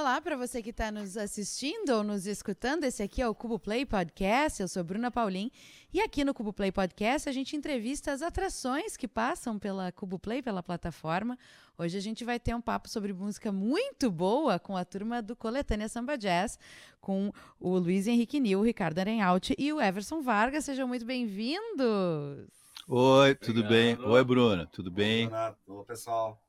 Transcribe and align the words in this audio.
Olá 0.00 0.18
para 0.18 0.34
você 0.34 0.62
que 0.62 0.70
está 0.70 0.90
nos 0.90 1.14
assistindo 1.14 1.90
ou 1.90 2.02
nos 2.02 2.26
escutando. 2.26 2.84
Esse 2.84 3.02
aqui 3.02 3.20
é 3.20 3.28
o 3.28 3.34
Cubo 3.34 3.58
Play 3.58 3.84
Podcast. 3.84 4.62
Eu 4.62 4.66
sou 4.66 4.82
Bruna 4.82 5.10
Paulin 5.10 5.50
e 5.92 6.00
aqui 6.00 6.24
no 6.24 6.32
Cubo 6.32 6.54
Play 6.54 6.72
Podcast 6.72 7.28
a 7.28 7.32
gente 7.32 7.54
entrevista 7.54 8.10
as 8.10 8.22
atrações 8.22 8.96
que 8.96 9.06
passam 9.06 9.58
pela 9.58 9.92
Cubo 9.92 10.18
Play, 10.18 10.40
pela 10.40 10.62
plataforma. 10.62 11.38
Hoje 11.76 11.98
a 11.98 12.00
gente 12.00 12.24
vai 12.24 12.40
ter 12.40 12.54
um 12.54 12.62
papo 12.62 12.88
sobre 12.88 13.12
música 13.12 13.52
muito 13.52 14.10
boa 14.10 14.58
com 14.58 14.74
a 14.74 14.86
turma 14.86 15.20
do 15.20 15.36
Coletânea 15.36 15.86
Samba 15.86 16.16
Jazz, 16.16 16.58
com 16.98 17.30
o 17.60 17.76
Luiz 17.76 18.06
Henrique 18.06 18.40
Nil, 18.40 18.60
o 18.60 18.64
Ricardo 18.64 19.00
Arenhalt 19.00 19.50
e 19.58 19.70
o 19.70 19.82
Everson 19.82 20.22
Vargas. 20.22 20.64
Sejam 20.64 20.88
muito 20.88 21.04
bem-vindos. 21.04 22.48
Oi, 22.88 23.34
tudo 23.34 23.60
Obrigado. 23.60 23.98
bem? 23.98 23.98
Oi, 24.02 24.24
Bruna, 24.24 24.66
tudo 24.72 24.90
bem? 24.90 25.28
Oi, 25.66 25.84
pessoal. 25.84 26.40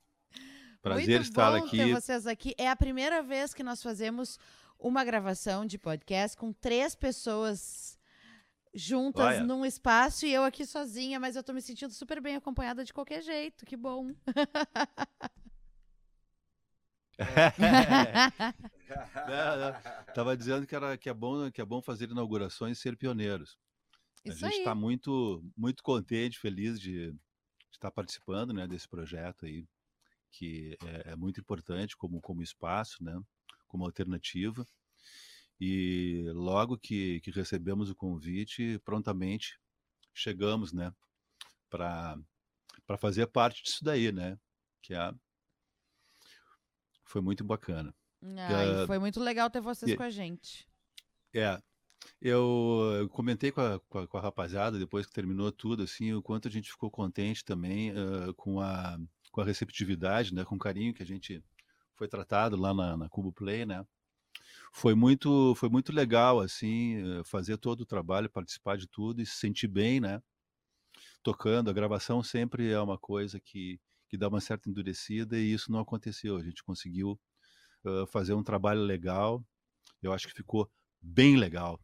Prazer 0.82 1.20
Muito 1.20 1.29
estar 1.29 1.52
bom 1.52 1.66
aqui. 1.66 1.77
ter 1.77 1.93
vocês 1.93 2.25
aqui. 2.25 2.55
É 2.57 2.68
a 2.68 2.75
primeira 2.75 3.21
vez 3.21 3.54
que 3.54 3.61
nós 3.61 3.84
fazemos 3.84 4.39
uma 4.79 5.04
gravação 5.04 5.64
de 5.64 5.78
podcast 5.78 6.36
com 6.36 6.51
três 6.51 6.96
pessoas 6.96 8.00
juntas 8.73 9.25
Olha. 9.25 9.43
num 9.43 9.64
espaço 9.64 10.25
e 10.25 10.33
eu 10.33 10.43
aqui 10.43 10.65
sozinha, 10.65 11.20
mas 11.20 11.36
eu 11.36 11.43
tô 11.43 11.54
me 11.54 11.61
sentindo 11.61 11.93
super 11.93 12.20
bem 12.20 12.36
acompanhada 12.36 12.83
de 12.83 12.92
qualquer 12.92 13.21
jeito. 13.21 13.64
Que 13.64 13.78
bom. 13.78 14.07
não, 19.28 19.57
não. 19.57 19.73
Tava 20.15 20.36
dizendo 20.36 20.65
que 20.65 20.75
era 20.75 20.98
que 20.98 21.09
é 21.09 21.14
bom 21.14 21.51
que 21.51 21.61
é 21.61 21.65
bom 21.65 21.79
fazer 21.82 22.09
inaugurações 22.09 22.79
e 22.79 22.82
ser 22.82 22.98
pioneiros. 22.98 23.56
Isso 24.25 24.43
a 24.43 24.50
gente 24.50 24.59
está 24.59 24.73
muito 24.73 25.43
muito 25.56 25.84
contente, 25.84 26.39
feliz 26.39 26.79
de, 26.79 27.11
de 27.11 27.20
estar 27.71 27.92
participando, 27.92 28.51
né, 28.51 28.68
desse 28.68 28.87
projeto 28.87 29.45
aí 29.45 29.68
que 30.32 30.78
é, 30.84 31.12
é 31.12 31.16
muito 31.16 31.40
importante 31.40 31.96
como, 31.96 32.22
como 32.22 32.42
espaço, 32.42 33.03
né? 33.03 33.20
como 33.67 33.86
alternativa. 33.86 34.66
E 35.59 36.26
logo 36.34 36.78
que, 36.78 37.22
que 37.22 37.32
recebemos 37.32 37.90
o 37.90 37.96
convite, 37.96 38.80
prontamente 38.84 39.60
chegamos 40.14 40.73
né? 40.73 40.92
para 41.70 42.18
fazer 43.00 43.28
parte 43.28 43.64
disso 43.64 43.84
daí, 43.84 44.12
né? 44.12 44.38
que 44.82 44.94
é, 44.94 45.14
foi 47.06 47.22
muito 47.22 47.44
bacana. 47.44 47.94
Ah, 48.23 48.86
foi 48.88 49.00
muito 49.00 49.20
legal 49.20 49.50
ter 49.50 49.62
vocês 49.62 49.92
e, 49.92 49.98
com 49.98 50.04
a 50.04 50.10
gente. 50.10 50.68
É, 51.34 51.62
eu, 52.22 52.94
eu 53.00 53.10
comentei 53.10 53.52
com 53.52 53.62
a, 53.62 53.80
com 53.80 54.00
a, 54.00 54.08
com, 54.08 54.18
a, 54.18 54.22
rapaziada 54.22 54.78
depois 54.78 55.06
que 55.06 55.14
terminou 55.14 55.52
tudo, 55.52 55.84
assim, 55.84 56.14
o 56.14 56.22
quanto 56.22 56.48
a 56.48 56.52
gente 56.52 56.72
ficou 56.72 56.90
contente 56.90 57.44
também 57.44 57.92
uh, 57.92 58.34
com 58.36 58.60
a 58.60 58.98
com 59.32 59.42
a 59.42 59.46
receptividade, 59.46 60.34
né, 60.34 60.44
com 60.44 60.56
o 60.56 60.60
carinho 60.60 60.94
que 60.94 61.04
a 61.04 61.06
gente 61.06 61.44
foi 61.96 62.08
tratado 62.08 62.58
lá 62.58 62.74
na, 62.74 62.98
na 62.98 63.10
Cubo 63.10 63.32
Play, 63.32 63.66
né? 63.66 63.86
Foi 64.73 64.96
muito, 64.96 65.54
foi 65.56 65.70
muito 65.70 65.92
legal, 65.92 66.40
assim, 66.40 67.20
eh, 67.20 67.23
fazer 67.23 67.58
todo 67.58 67.82
o 67.82 67.86
trabalho, 67.86 68.30
participar 68.30 68.78
de 68.78 68.88
tudo 68.88 69.22
e 69.22 69.26
se 69.26 69.36
sentir 69.36 69.68
bem, 69.68 70.00
né? 70.00 70.22
Tocando, 71.22 71.70
a 71.70 71.73
gravação 71.73 72.23
sempre 72.23 72.72
é 72.72 72.80
uma 72.80 72.98
coisa 72.98 73.40
que, 73.40 73.80
que 74.08 74.18
dá 74.18 74.28
uma 74.28 74.42
certa 74.42 74.70
endurecida 74.70 75.38
e 75.38 75.54
isso 75.54 75.72
não 75.72 75.80
aconteceu. 75.80 76.38
A 76.38 76.44
gente 76.44 76.64
conseguiu 76.64 77.20
uh, 77.86 78.08
fazer 78.08 78.34
um 78.34 78.44
trabalho 78.44 78.82
legal. 78.82 79.45
Eu 80.02 80.14
acho 80.14 80.28
que 80.28 80.34
ficou 80.34 80.70
bem 81.02 81.38
legal 81.38 81.80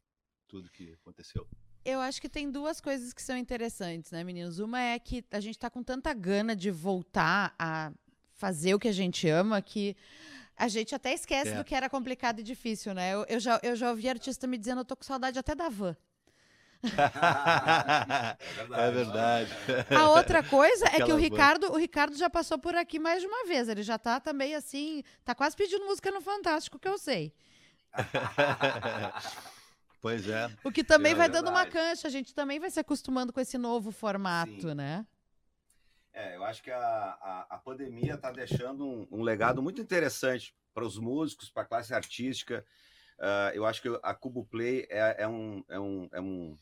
tudo 0.48 0.72
que 0.72 0.94
aconteceu. 0.94 1.48
Eu 1.88 2.02
acho 2.02 2.19
que 2.19 2.27
tem 2.27 2.52
duas 2.52 2.81
coisas 2.81 3.13
que 3.13 3.21
são 3.21 3.38
interessantes, 3.38 4.11
né, 4.11 4.21
meninos? 4.21 4.59
Uma 4.59 4.81
é 4.81 4.99
que 4.99 5.23
a 5.31 5.39
gente 5.39 5.55
está 5.55 5.69
com 5.69 5.81
tanta 5.81 6.13
gana 6.13 6.53
de 6.53 6.69
voltar 6.69 7.55
a 7.57 7.93
fazer 8.33 8.75
o 8.75 8.80
que 8.80 8.89
a 8.89 8.91
gente 8.91 9.25
ama 9.30 9.61
que 9.61 9.95
a 10.58 10.67
gente 10.67 10.93
até 10.93 11.13
esquece 11.13 11.52
é. 11.52 11.55
do 11.55 11.63
que 11.63 11.73
era 11.73 11.89
complicado 11.89 12.41
e 12.41 12.43
difícil, 12.43 12.93
né? 12.93 13.13
Eu, 13.13 13.25
eu, 13.30 13.39
já, 13.39 13.58
eu 13.63 13.73
já 13.73 13.89
ouvi 13.89 14.09
artista 14.09 14.45
me 14.45 14.58
dizendo, 14.58 14.81
eu 14.81 14.85
tô 14.85 14.97
com 14.97 15.03
saudade 15.03 15.39
até 15.39 15.55
da 15.55 15.69
van. 15.69 15.95
é 18.75 18.91
verdade. 18.91 19.49
A 19.97 20.09
outra 20.09 20.43
coisa 20.43 20.87
é 20.87 21.02
que 21.02 21.14
o 21.14 21.15
Ricardo, 21.15 21.71
o 21.71 21.77
Ricardo 21.77 22.17
já 22.17 22.30
passou 22.30 22.59
por 22.59 22.76
aqui 22.76 22.99
mais 22.99 23.21
de 23.21 23.27
uma 23.27 23.45
vez. 23.45 23.70
Ele 23.70 23.81
já 23.81 23.97
tá 23.97 24.20
também 24.20 24.55
assim, 24.55 25.05
tá 25.23 25.33
quase 25.33 25.55
pedindo 25.55 25.86
música 25.86 26.11
no 26.11 26.20
Fantástico, 26.20 26.77
que 26.77 26.89
eu 26.89 26.97
sei. 26.97 27.33
Pois 30.08 30.26
é. 30.30 30.50
O 30.64 30.72
que 30.72 30.86
também 30.86 31.12
é 31.12 31.16
vai 31.16 31.28
verdade. 31.28 31.45
dando 31.45 31.54
uma 31.54 31.66
cancha, 31.66 32.08
a 32.08 32.10
gente 32.10 32.34
também 32.34 32.62
vai 32.62 32.72
se 32.72 32.80
acostumando 32.80 33.34
com 33.34 33.42
esse 33.42 33.58
novo 33.58 33.92
formato, 33.92 34.70
Sim. 34.70 34.73
né? 34.73 35.06
É, 36.14 36.38
eu 36.38 36.45
acho 36.45 36.64
que 36.64 36.72
a, 36.72 36.80
a, 36.80 37.48
a 37.50 37.58
pandemia 37.58 38.14
está 38.14 38.32
deixando 38.32 38.86
um, 38.86 39.06
um, 39.12 39.22
legado 39.22 39.62
muito 39.62 39.82
interessante 39.82 40.56
para 40.73 40.86
os 40.86 40.98
músicos, 40.98 41.50
para 41.50 41.64
a 41.64 41.66
classe 41.66 41.94
artística. 41.94 42.66
Uh, 43.20 43.52
eu 43.54 43.66
acho 43.66 43.82
que 43.82 44.00
a 44.02 44.14
Cubo 44.14 44.45
Play 44.45 44.88
é, 44.90 45.23
é, 45.23 45.28
um, 45.28 45.62
é, 45.68 45.78
um, 45.78 46.10
é, 46.14 46.22
um, 46.22 46.58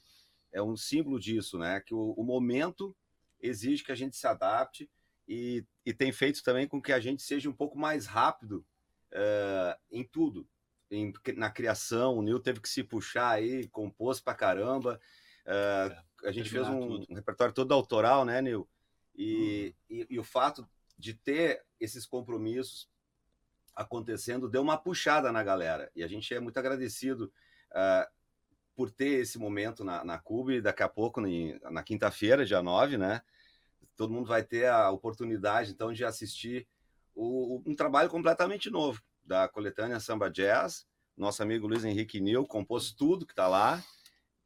é 0.53 0.61
um 0.63 0.75
símbolo 0.75 1.19
disso, 1.19 1.59
né? 1.59 1.79
Que 1.81 1.93
o, 1.93 2.15
o 2.17 2.23
momento 2.23 2.97
exige 3.39 3.83
que 3.83 3.91
a 3.91 3.95
gente 3.95 4.17
se 4.17 4.25
adapte 4.25 4.89
e, 5.27 5.63
e 5.85 5.93
tem 5.93 6.11
feito 6.11 6.41
também 6.41 6.67
com 6.67 6.81
que 6.81 6.91
a 6.91 6.99
gente 6.99 7.21
seja 7.21 7.47
um 7.47 7.53
pouco 7.53 7.77
mais 7.77 8.07
rápido 8.07 8.65
uh, 9.13 9.79
em 9.91 10.03
tudo 10.03 10.49
em, 10.89 11.13
na 11.35 11.49
criação, 11.49 12.17
o 12.17 12.21
Nil 12.21 12.39
teve 12.39 12.59
que 12.59 12.69
se 12.69 12.83
puxar 12.83 13.29
aí, 13.29 13.67
compôs 13.67 14.19
pra 14.19 14.33
caramba. 14.33 14.99
Uh, 15.45 15.91
é, 16.23 16.29
a 16.29 16.31
gente 16.31 16.49
fez 16.49 16.67
um, 16.67 17.01
um, 17.09 17.15
repertório 17.15 17.53
todo 17.53 17.73
autoral, 17.73 18.25
né, 18.25 18.41
Nil? 18.41 18.67
E, 19.15 19.73
hum. 19.89 19.95
e, 19.95 20.07
e, 20.11 20.19
o 20.19 20.23
fato 20.23 20.67
de 20.97 21.13
ter 21.13 21.63
esses 21.79 22.05
compromissos 22.05 22.89
acontecendo 23.75 24.49
deu 24.49 24.61
uma 24.61 24.77
puxada 24.77 25.31
na 25.31 25.43
galera. 25.43 25.91
E 25.95 26.03
a 26.03 26.07
gente 26.07 26.33
é 26.33 26.39
muito 26.39 26.57
agradecido 26.57 27.31
uh, 27.71 28.09
por 28.75 28.91
ter 28.91 29.21
esse 29.21 29.37
momento 29.37 29.83
na, 29.83 30.03
na 30.03 30.17
Cube. 30.17 30.61
Daqui 30.61 30.83
a 30.83 30.89
pouco, 30.89 31.19
na, 31.21 31.71
na 31.71 31.83
quinta-feira, 31.83 32.45
dia 32.45 32.61
9, 32.61 32.97
né? 32.97 33.21
Todo 33.95 34.13
mundo 34.13 34.27
vai 34.27 34.43
ter 34.43 34.67
a 34.67 34.89
oportunidade, 34.91 35.71
então, 35.71 35.93
de 35.93 36.03
assistir 36.03 36.67
o, 37.13 37.61
um 37.65 37.75
trabalho 37.75 38.09
completamente 38.09 38.69
novo 38.69 39.01
da 39.25 39.47
coletânea 39.47 39.99
Samba 39.99 40.29
Jazz. 40.29 40.85
Nosso 41.17 41.41
amigo 41.41 41.67
Luiz 41.67 41.83
Henrique 41.83 42.19
Nil 42.19 42.45
compôs 42.45 42.91
tudo 42.91 43.25
que 43.25 43.31
está 43.31 43.47
lá. 43.47 43.83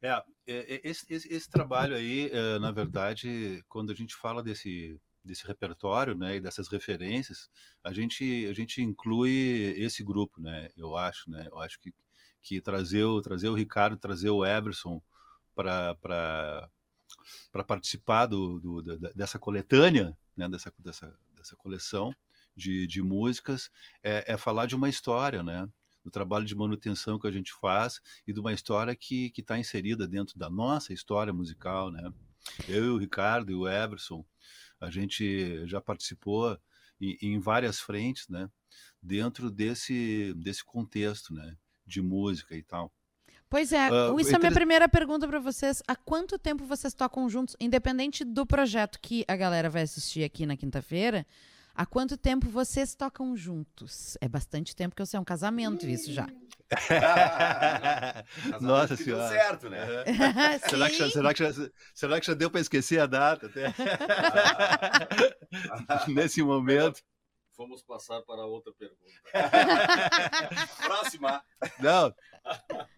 É, 0.02 0.10
é, 0.10 0.22
é, 0.46 0.80
esse, 0.82 1.04
esse, 1.12 1.32
esse, 1.32 1.50
trabalho 1.50 1.94
aí, 1.94 2.30
é, 2.32 2.58
na 2.58 2.70
verdade, 2.70 3.62
quando 3.68 3.92
a 3.92 3.94
gente 3.94 4.16
fala 4.16 4.42
desse, 4.42 4.98
desse 5.22 5.46
repertório, 5.46 6.14
né, 6.14 6.36
e 6.36 6.40
dessas 6.40 6.68
referências, 6.68 7.50
a 7.84 7.92
gente, 7.92 8.46
a 8.46 8.54
gente 8.54 8.80
inclui 8.80 9.74
esse 9.76 10.02
grupo, 10.02 10.40
né, 10.40 10.70
eu 10.76 10.96
acho, 10.96 11.30
né, 11.30 11.46
eu 11.50 11.58
acho 11.58 11.78
que, 11.78 11.92
que 12.40 12.60
trazer, 12.62 13.04
o, 13.04 13.20
trazer 13.20 13.48
o 13.50 13.54
Ricardo, 13.54 13.98
trazer 13.98 14.30
o 14.30 14.44
Everson 14.44 15.02
para 15.54 16.70
participar 17.66 18.24
do, 18.24 18.58
do, 18.58 18.98
dessa 19.14 19.38
coletânea, 19.38 20.16
né, 20.34 20.48
dessa, 20.48 20.72
dessa, 20.78 21.14
dessa 21.36 21.56
coleção, 21.56 22.14
de, 22.56 22.86
de 22.86 23.02
músicas 23.02 23.70
é, 24.02 24.32
é, 24.32 24.36
falar 24.36 24.66
de 24.66 24.76
uma 24.76 24.88
história, 24.88 25.42
né? 25.42 25.68
Do 26.04 26.10
trabalho 26.10 26.46
de 26.46 26.54
manutenção 26.54 27.18
que 27.18 27.26
a 27.26 27.30
gente 27.30 27.52
faz 27.60 28.00
e 28.26 28.32
de 28.32 28.40
uma 28.40 28.52
história 28.52 28.96
que 28.96 29.32
está 29.36 29.58
inserida 29.58 30.08
dentro 30.08 30.38
da 30.38 30.48
nossa 30.48 30.92
história 30.92 31.32
musical, 31.32 31.90
né? 31.90 32.10
Eu 32.68 32.84
e 32.84 32.88
o 32.88 32.96
Ricardo 32.96 33.50
e 33.50 33.54
o 33.54 33.68
Everson, 33.68 34.24
a 34.80 34.90
gente 34.90 35.66
já 35.66 35.80
participou 35.80 36.58
em, 37.00 37.16
em 37.20 37.38
várias 37.38 37.80
frentes, 37.80 38.28
né? 38.28 38.48
Dentro 39.02 39.50
desse, 39.50 40.32
desse 40.34 40.64
contexto, 40.64 41.34
né? 41.34 41.56
De 41.86 42.00
música 42.00 42.56
e 42.56 42.62
tal. 42.62 42.92
Pois 43.50 43.72
é, 43.72 43.90
uh, 43.90 44.18
isso 44.20 44.30
é 44.30 44.36
a 44.36 44.38
minha 44.38 44.52
primeira 44.52 44.88
pergunta 44.88 45.26
para 45.26 45.40
vocês. 45.40 45.82
Há 45.88 45.96
quanto 45.96 46.38
tempo 46.38 46.64
vocês 46.64 46.94
tocam 46.94 47.28
juntos, 47.28 47.56
independente 47.60 48.24
do 48.24 48.46
projeto 48.46 49.00
que 49.02 49.24
a 49.26 49.34
galera 49.34 49.68
vai 49.68 49.82
assistir 49.82 50.22
aqui 50.22 50.46
na 50.46 50.56
quinta-feira? 50.56 51.26
Há 51.80 51.86
quanto 51.86 52.18
tempo 52.18 52.50
vocês 52.50 52.94
tocam 52.94 53.34
juntos? 53.34 54.18
É 54.20 54.28
bastante 54.28 54.76
tempo 54.76 54.94
que 54.94 55.00
eu 55.00 55.06
sei, 55.06 55.16
é 55.16 55.20
um 55.20 55.24
casamento 55.24 55.86
isso 55.86 56.12
já. 56.12 56.28
Nossa 58.60 58.96
senhora. 58.96 59.30
certo, 59.30 59.70
né? 59.70 59.86
será, 60.68 60.90
que 60.90 60.98
já, 60.98 61.08
será, 61.08 61.32
que 61.32 61.42
já, 61.42 61.70
será 61.94 62.20
que 62.20 62.26
já 62.26 62.34
deu 62.34 62.50
para 62.50 62.60
esquecer 62.60 63.00
a 63.00 63.06
data? 63.06 63.46
Até? 63.46 63.72
Nesse 66.12 66.42
momento. 66.42 67.00
Vamos 67.56 67.82
passar 67.82 68.20
para 68.24 68.44
outra 68.44 68.74
pergunta. 68.74 69.00
Próxima. 70.82 71.42
Não, 71.78 72.14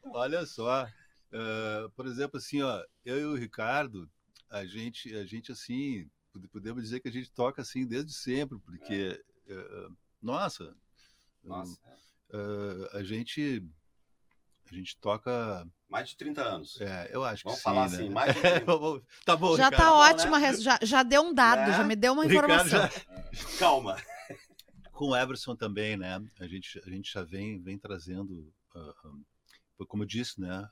olha 0.06 0.44
só. 0.44 0.88
Uh, 1.32 1.88
por 1.94 2.06
exemplo, 2.06 2.36
assim, 2.36 2.62
ó, 2.62 2.82
eu 3.04 3.20
e 3.20 3.24
o 3.26 3.36
Ricardo, 3.36 4.10
a 4.50 4.66
gente, 4.66 5.14
a 5.14 5.24
gente 5.24 5.52
assim, 5.52 6.10
podemos 6.50 6.82
dizer 6.82 7.00
que 7.00 7.08
a 7.08 7.12
gente 7.12 7.30
toca 7.32 7.62
assim 7.62 7.86
desde 7.86 8.12
sempre, 8.12 8.58
porque, 8.58 9.22
é. 9.48 9.54
uh, 9.54 9.96
nossa, 10.20 10.74
nossa 11.42 11.78
uh, 12.30 12.96
a 12.96 13.02
gente 13.02 13.64
a 14.70 14.74
gente 14.74 14.96
toca 14.98 15.66
mais 15.88 16.08
de 16.08 16.16
30 16.16 16.42
anos. 16.42 16.80
É, 16.80 17.10
eu 17.12 17.22
acho 17.22 17.44
Vamos 17.44 17.58
que 17.58 17.64
falar 17.64 17.88
sim, 17.88 17.96
assim, 17.96 18.08
né? 18.08 18.14
mais 18.14 18.34
de 18.34 18.40
30. 18.40 18.64
tá 19.24 19.36
bom, 19.36 19.56
Já 19.56 19.68
Ricardo. 19.68 19.76
tá 19.76 19.94
ótima, 19.94 20.38
né? 20.38 20.54
já, 20.54 20.78
já 20.82 21.02
deu 21.02 21.22
um 21.22 21.34
dado, 21.34 21.70
é. 21.70 21.76
já 21.76 21.84
me 21.84 21.94
deu 21.94 22.14
uma 22.14 22.24
informação. 22.24 22.80
Já... 22.80 22.90
Calma. 23.58 23.96
com 24.92 25.08
o 25.08 25.16
Everson 25.16 25.54
também, 25.54 25.96
né? 25.96 26.22
A 26.40 26.46
gente, 26.46 26.80
a 26.86 26.88
gente 26.88 27.12
já 27.12 27.22
vem, 27.22 27.60
vem 27.60 27.78
trazendo, 27.78 28.50
uh, 28.74 29.24
como 29.86 30.02
eu 30.02 30.06
disse, 30.06 30.40
né? 30.40 30.68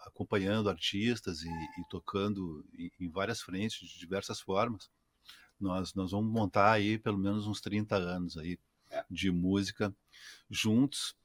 Acompanhando 0.00 0.68
artistas 0.68 1.42
e, 1.42 1.48
e 1.48 1.84
tocando 1.88 2.64
em, 3.00 3.08
várias 3.08 3.40
frentes, 3.40 3.78
de 3.88 3.98
diversas 3.98 4.40
formas. 4.40 4.90
Nós, 5.60 5.94
nós 5.94 6.10
vamos 6.10 6.32
montar 6.32 6.72
aí 6.72 6.98
pelo 6.98 7.18
menos 7.18 7.46
uns 7.46 7.60
30 7.60 7.96
anos 7.96 8.36
aí 8.36 8.58
é. 8.90 9.04
de 9.10 9.30
música 9.30 9.94
juntos. 10.50 11.16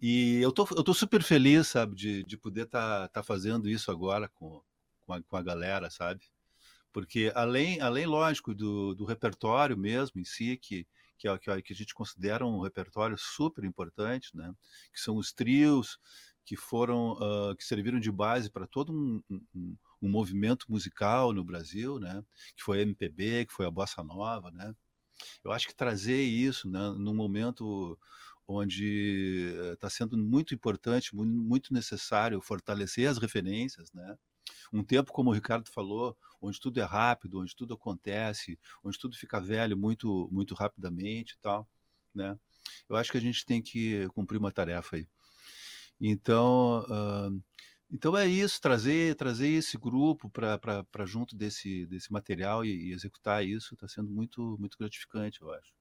E 0.00 0.40
eu 0.40 0.52
tô, 0.52 0.66
eu 0.76 0.82
tô 0.82 0.94
super 0.94 1.22
feliz, 1.22 1.68
sabe, 1.68 1.94
de, 1.94 2.22
de 2.24 2.36
poder 2.36 2.64
estar 2.64 3.08
tá, 3.08 3.08
tá 3.08 3.22
fazendo 3.22 3.68
isso 3.68 3.90
agora 3.90 4.28
com, 4.28 4.62
com, 5.00 5.12
a, 5.12 5.22
com 5.22 5.36
a 5.36 5.42
galera, 5.42 5.90
sabe? 5.90 6.22
Porque 6.92 7.32
além, 7.34 7.80
além 7.80 8.06
lógico, 8.06 8.54
do, 8.54 8.94
do 8.94 9.04
repertório 9.04 9.76
mesmo 9.76 10.20
em 10.20 10.24
si, 10.24 10.56
que, 10.56 10.86
que, 11.18 11.28
é, 11.28 11.38
que 11.38 11.72
a 11.72 11.76
gente 11.76 11.94
considera 11.94 12.46
um 12.46 12.60
repertório 12.60 13.16
super 13.18 13.64
importante, 13.64 14.36
né? 14.36 14.54
que 14.92 15.00
são 15.00 15.16
os 15.16 15.32
trios 15.32 15.98
que 16.44 16.56
foram 16.56 17.12
uh, 17.12 17.56
que 17.56 17.64
serviram 17.64 17.98
de 17.98 18.10
base 18.12 18.50
para 18.50 18.66
todo 18.66 18.92
um, 18.92 19.22
um, 19.30 19.76
um, 20.02 20.08
movimento 20.08 20.66
musical 20.68 21.32
no 21.32 21.42
Brasil, 21.42 21.98
né? 21.98 22.22
que 22.56 22.62
foi 22.62 22.80
a 22.80 22.82
MPB, 22.82 23.46
que 23.46 23.52
foi 23.52 23.66
a 23.66 23.70
bossa 23.70 24.02
nova, 24.02 24.50
né? 24.50 24.74
Eu 25.42 25.52
acho 25.52 25.66
que 25.68 25.74
trazer 25.74 26.20
isso, 26.20 26.68
né, 26.68 26.92
num 26.98 27.14
momento 27.14 27.98
onde 28.46 29.54
está 29.72 29.88
sendo 29.88 30.18
muito 30.18 30.54
importante, 30.54 31.14
muito 31.14 31.72
necessário 31.72 32.40
fortalecer 32.40 33.08
as 33.08 33.18
referências, 33.18 33.90
né? 33.92 34.18
Um 34.72 34.82
tempo, 34.82 35.12
como 35.12 35.30
o 35.30 35.32
Ricardo 35.32 35.70
falou, 35.70 36.16
onde 36.40 36.60
tudo 36.60 36.78
é 36.78 36.82
rápido, 36.82 37.40
onde 37.40 37.54
tudo 37.56 37.74
acontece, 37.74 38.58
onde 38.82 38.98
tudo 38.98 39.16
fica 39.16 39.40
velho 39.40 39.76
muito, 39.76 40.28
muito 40.30 40.54
rapidamente 40.54 41.34
e 41.34 41.38
tal, 41.38 41.66
né? 42.14 42.38
Eu 42.88 42.96
acho 42.96 43.10
que 43.10 43.18
a 43.18 43.20
gente 43.20 43.46
tem 43.46 43.62
que 43.62 44.06
cumprir 44.08 44.38
uma 44.38 44.52
tarefa 44.52 44.96
aí. 44.96 45.06
Então, 46.00 46.84
uh, 46.88 47.42
então 47.90 48.16
é 48.16 48.26
isso, 48.26 48.60
trazer, 48.60 49.14
trazer 49.14 49.48
esse 49.48 49.78
grupo 49.78 50.28
para 50.28 51.06
junto 51.06 51.36
desse, 51.36 51.86
desse 51.86 52.12
material 52.12 52.64
e, 52.64 52.88
e 52.88 52.92
executar 52.92 53.44
isso 53.44 53.74
está 53.74 53.86
sendo 53.86 54.10
muito, 54.10 54.56
muito 54.58 54.76
gratificante, 54.78 55.40
eu 55.40 55.52
acho. 55.52 55.72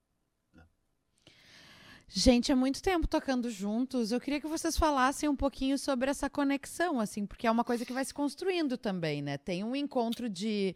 Gente, 2.15 2.51
há 2.51 2.55
muito 2.55 2.79
tempo 2.79 3.07
tocando 3.07 3.49
juntos. 3.49 4.11
Eu 4.11 4.21
queria 4.21 4.39
que 4.39 4.47
vocês 4.47 4.77
falassem 4.77 5.27
um 5.27 5.35
pouquinho 5.35 5.79
sobre 5.79 6.11
essa 6.11 6.29
conexão, 6.29 6.99
assim, 6.99 7.25
porque 7.25 7.47
é 7.47 7.51
uma 7.51 7.63
coisa 7.63 7.83
que 7.83 7.91
vai 7.91 8.05
se 8.05 8.13
construindo 8.13 8.77
também, 8.77 9.19
né? 9.19 9.35
Tem 9.35 9.63
um 9.63 9.75
encontro 9.75 10.29
de, 10.29 10.75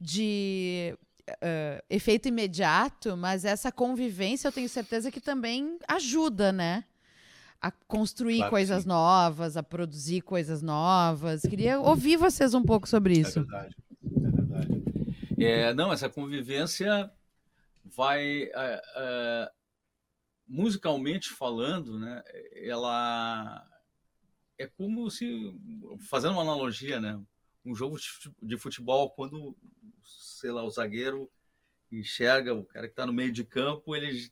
de 0.00 0.96
uh, 1.28 1.84
efeito 1.90 2.28
imediato, 2.28 3.18
mas 3.18 3.44
essa 3.44 3.70
convivência 3.70 4.48
eu 4.48 4.52
tenho 4.52 4.68
certeza 4.68 5.10
que 5.10 5.20
também 5.20 5.78
ajuda, 5.86 6.52
né? 6.52 6.84
A 7.60 7.70
construir 7.70 8.38
claro 8.38 8.50
coisas 8.50 8.84
novas, 8.84 9.56
a 9.56 9.62
produzir 9.62 10.20
coisas 10.20 10.62
novas. 10.62 11.42
Queria 11.42 11.80
ouvir 11.80 12.16
vocês 12.16 12.54
um 12.54 12.62
pouco 12.62 12.88
sobre 12.88 13.16
é 13.16 13.20
isso. 13.20 13.40
É 13.40 13.42
verdade. 13.42 13.76
É 14.04 14.30
verdade. 14.30 14.84
É, 15.38 15.74
não, 15.74 15.92
essa 15.92 16.08
convivência 16.08 17.10
vai. 17.84 18.44
Uh, 18.44 19.48
uh, 19.48 19.58
musicalmente 20.48 21.28
falando, 21.28 21.98
né, 21.98 22.22
ela 22.54 23.68
é 24.56 24.66
como 24.66 25.10
se, 25.10 25.54
fazendo 26.08 26.32
uma 26.32 26.42
analogia, 26.42 26.98
né, 26.98 27.20
um 27.64 27.74
jogo 27.74 27.98
de 28.42 28.56
futebol, 28.56 29.10
quando, 29.10 29.54
sei 30.02 30.50
lá, 30.50 30.64
o 30.64 30.70
zagueiro 30.70 31.30
enxerga 31.92 32.54
o 32.54 32.64
cara 32.64 32.86
que 32.86 32.92
está 32.92 33.04
no 33.04 33.12
meio 33.12 33.30
de 33.30 33.44
campo, 33.44 33.94
ele, 33.94 34.30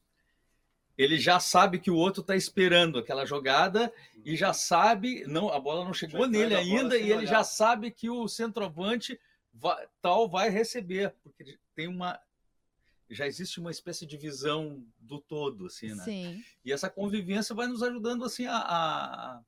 ele 0.97 1.19
já 1.19 1.39
sabe 1.39 1.79
que 1.79 1.91
o 1.91 1.97
outro 1.97 2.21
está 2.23 2.35
esperando 2.35 2.99
aquela 2.99 3.27
jogada 3.27 3.93
e 4.25 4.37
já 4.37 4.53
sabe, 4.53 5.25
não, 5.27 5.51
a 5.53 5.61
bola 5.61 5.85
não 5.85 5.93
chegou 5.93 6.23
já 6.23 6.29
nele 6.29 6.55
ainda 6.55 6.97
e 6.97 7.03
ele 7.03 7.15
olhar. 7.15 7.27
já 7.27 7.45
sabe 7.45 7.91
que 7.91 8.09
o 8.09 8.27
centroavante 8.27 9.21
vai, 9.53 9.87
tal 10.01 10.29
vai 10.29 10.49
receber, 10.49 11.15
porque 11.23 11.59
tem 11.75 11.87
uma 11.87 12.21
já 13.09 13.25
existe 13.25 13.61
uma 13.61 13.71
espécie 13.71 14.05
de 14.05 14.17
visão 14.17 14.85
do 14.99 15.21
todo, 15.21 15.67
assim, 15.67 15.95
né? 15.95 16.03
Sim. 16.03 16.45
E 16.65 16.73
essa 16.73 16.91
convivência 16.91 17.55
vai 17.55 17.69
nos 17.69 17.81
ajudando, 17.81 18.25
assim, 18.25 18.47
a, 18.47 18.57
a, 18.57 19.41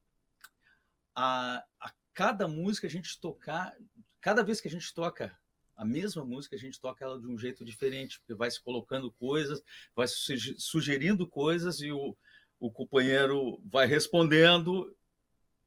a, 1.17 1.65
a 1.81 1.93
cada 2.15 2.47
música 2.47 2.87
a 2.87 2.91
gente 2.91 3.21
tocar, 3.21 3.77
cada 4.21 4.45
vez 4.45 4.61
que 4.61 4.69
a 4.69 4.71
gente 4.71 4.95
toca 4.95 5.37
a 5.79 5.85
mesma 5.85 6.25
música, 6.25 6.57
a 6.57 6.59
gente 6.59 6.81
toca 6.81 7.05
ela 7.05 7.21
de 7.21 7.27
um 7.29 7.39
jeito 7.39 7.65
diferente, 7.65 8.19
porque 8.19 8.35
vai 8.35 8.51
se 8.51 8.61
colocando 8.61 9.13
coisas, 9.13 9.63
vai 9.95 10.09
sugerindo 10.09 11.25
coisas 11.25 11.81
e 11.81 11.93
o, 11.93 12.17
o 12.59 12.69
companheiro 12.69 13.63
vai 13.65 13.87
respondendo 13.87 14.93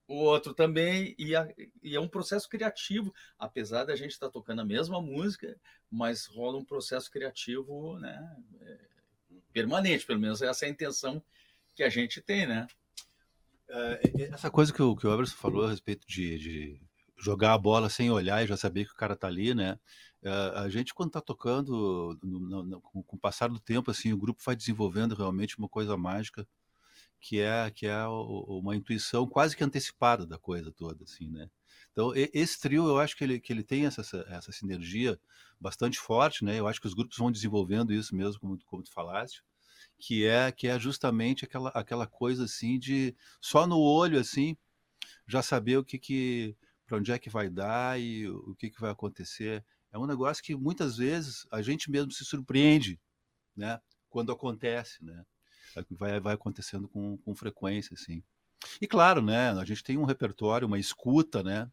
o 0.05 0.15
outro 0.15 0.53
também, 0.53 1.15
e, 1.17 1.33
a, 1.33 1.47
e, 1.81 1.95
é 1.95 1.99
um 1.99 2.09
processo 2.09 2.49
criativo, 2.49 3.13
apesar 3.39 3.85
da 3.85 3.95
gente 3.95 4.11
estar 4.11 4.25
tá 4.25 4.33
tocando 4.33 4.59
a 4.59 4.65
mesma 4.65 5.01
música, 5.01 5.57
mas 5.89 6.25
rola 6.25 6.57
um 6.57 6.65
processo 6.65 7.09
criativo 7.09 7.97
né, 7.97 8.35
é, 8.59 8.79
permanente, 9.53 10.05
pelo 10.05 10.19
menos 10.19 10.41
essa 10.41 10.65
é 10.65 10.67
a 10.67 10.71
intenção 10.71 11.23
que 11.73 11.83
a 11.83 11.87
gente 11.87 12.19
tem, 12.19 12.45
né? 12.45 12.67
É, 13.69 14.01
essa 14.33 14.51
coisa 14.51 14.73
que 14.73 14.81
o, 14.81 14.93
que 14.97 15.07
o 15.07 15.13
Everson 15.13 15.37
falou 15.37 15.65
a 15.65 15.69
respeito 15.69 16.05
de, 16.05 16.37
de, 16.37 16.81
jogar 17.21 17.53
a 17.53 17.57
bola 17.57 17.89
sem 17.89 18.09
olhar 18.09 18.43
e 18.43 18.47
já 18.47 18.57
saber 18.57 18.85
que 18.85 18.91
o 18.91 18.95
cara 18.95 19.15
tá 19.15 19.27
ali, 19.27 19.53
né? 19.53 19.79
É, 20.23 20.29
a 20.55 20.69
gente, 20.69 20.93
quando 20.93 21.11
tá 21.11 21.21
tocando, 21.21 22.17
no, 22.23 22.63
no, 22.63 22.81
com, 22.81 23.03
com 23.03 23.15
o 23.15 23.19
passar 23.19 23.49
do 23.49 23.59
tempo, 23.59 23.91
assim, 23.91 24.11
o 24.13 24.17
grupo 24.17 24.41
vai 24.43 24.55
desenvolvendo 24.55 25.15
realmente 25.15 25.57
uma 25.57 25.69
coisa 25.69 25.95
mágica 25.97 26.47
que 27.21 27.39
é 27.39 27.69
que 27.69 27.85
é 27.85 28.07
uma 28.07 28.75
intuição 28.75 29.27
quase 29.27 29.55
que 29.55 29.63
antecipada 29.63 30.25
da 30.25 30.39
coisa 30.39 30.71
toda, 30.71 31.03
assim, 31.03 31.29
né? 31.29 31.49
Então 31.91 32.11
esse 32.15 32.59
trio 32.59 32.87
eu 32.87 32.99
acho 32.99 33.15
que 33.15 33.23
ele, 33.23 33.39
que 33.39 33.53
ele 33.53 33.63
tem 33.63 33.85
essa, 33.85 34.01
essa 34.27 34.51
sinergia 34.51 35.19
bastante 35.59 35.99
forte, 35.99 36.43
né? 36.43 36.59
Eu 36.59 36.67
acho 36.67 36.81
que 36.81 36.87
os 36.87 36.93
grupos 36.95 37.17
vão 37.17 37.31
desenvolvendo 37.31 37.93
isso 37.93 38.15
mesmo, 38.15 38.39
como, 38.39 38.57
como 38.65 38.83
tu 38.83 38.91
falaste, 38.91 39.43
que 39.99 40.25
é 40.25 40.51
que 40.51 40.67
é 40.67 40.79
justamente 40.79 41.45
aquela, 41.45 41.69
aquela 41.69 42.07
coisa 42.07 42.45
assim 42.45 42.79
de 42.79 43.15
só 43.39 43.67
no 43.67 43.77
olho 43.79 44.19
assim 44.19 44.57
já 45.27 45.41
saber 45.43 45.77
o 45.77 45.83
que 45.85 45.99
que 45.99 46.55
para 46.91 46.97
onde 46.97 47.11
é 47.13 47.17
que 47.17 47.29
vai 47.29 47.49
dar 47.49 47.97
e 47.97 48.27
o 48.27 48.53
que 48.53 48.69
que 48.69 48.81
vai 48.81 48.91
acontecer. 48.91 49.63
É 49.93 49.97
um 49.97 50.05
negócio 50.05 50.43
que 50.43 50.53
muitas 50.53 50.97
vezes 50.97 51.47
a 51.49 51.61
gente 51.61 51.89
mesmo 51.89 52.11
se 52.11 52.25
surpreende, 52.25 52.99
né? 53.55 53.79
Quando 54.09 54.29
acontece, 54.29 55.01
né? 55.01 55.23
vai, 55.89 56.19
vai 56.19 56.33
acontecendo 56.33 56.89
com, 56.89 57.17
com 57.19 57.33
frequência, 57.33 57.93
assim. 57.93 58.21
E 58.81 58.87
claro, 58.87 59.21
né, 59.21 59.51
a 59.51 59.63
gente 59.63 59.81
tem 59.85 59.97
um 59.97 60.03
repertório, 60.03 60.67
uma 60.67 60.77
escuta, 60.77 61.41
né, 61.41 61.71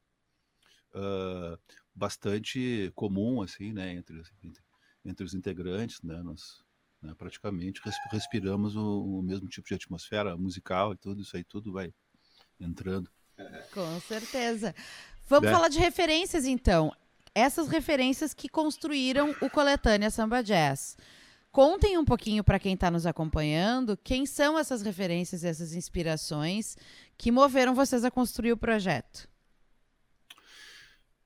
uh, 0.95 1.59
bastante 1.93 2.93
comum, 2.95 3.43
assim, 3.43 3.73
né, 3.73 3.95
entre, 3.95 4.23
entre, 4.45 4.63
entre 5.05 5.25
os 5.25 5.35
integrantes, 5.35 6.01
né, 6.01 6.23
nós 6.23 6.65
né, 7.03 7.13
praticamente 7.19 7.83
respiramos 8.13 8.77
o, 8.77 9.19
o, 9.19 9.23
mesmo 9.23 9.49
tipo 9.49 9.67
de 9.67 9.75
atmosfera 9.75 10.37
musical 10.37 10.93
e 10.93 10.97
tudo 10.97 11.23
isso 11.23 11.37
aí, 11.37 11.43
tudo 11.43 11.73
vai 11.73 11.93
entrando. 12.61 13.11
Com 13.73 14.01
certeza. 14.01 14.75
Vamos 15.29 15.51
é. 15.51 15.53
falar 15.53 15.69
de 15.69 15.79
referências, 15.79 16.47
então. 16.47 16.91
Essas 17.35 17.69
referências 17.69 18.33
que 18.33 18.49
construíram 18.49 19.35
o 19.43 19.51
Coletânea 19.51 20.11
Samba 20.11 20.43
Jazz. 20.43 20.97
Contem 21.53 21.99
um 21.99 22.05
pouquinho 22.05 22.43
para 22.43 22.59
quem 22.59 22.75
está 22.75 22.91
nos 22.91 23.07
acompanhando 23.07 23.97
quem 23.97 24.25
são 24.27 24.59
essas 24.59 24.83
referências, 24.83 25.45
essas 25.45 25.75
inspirações 25.75 26.77
que 27.17 27.31
moveram 27.31 27.75
vocês 27.75 28.05
a 28.05 28.11
construir 28.11 28.53
o 28.53 28.57
projeto. 28.57 29.29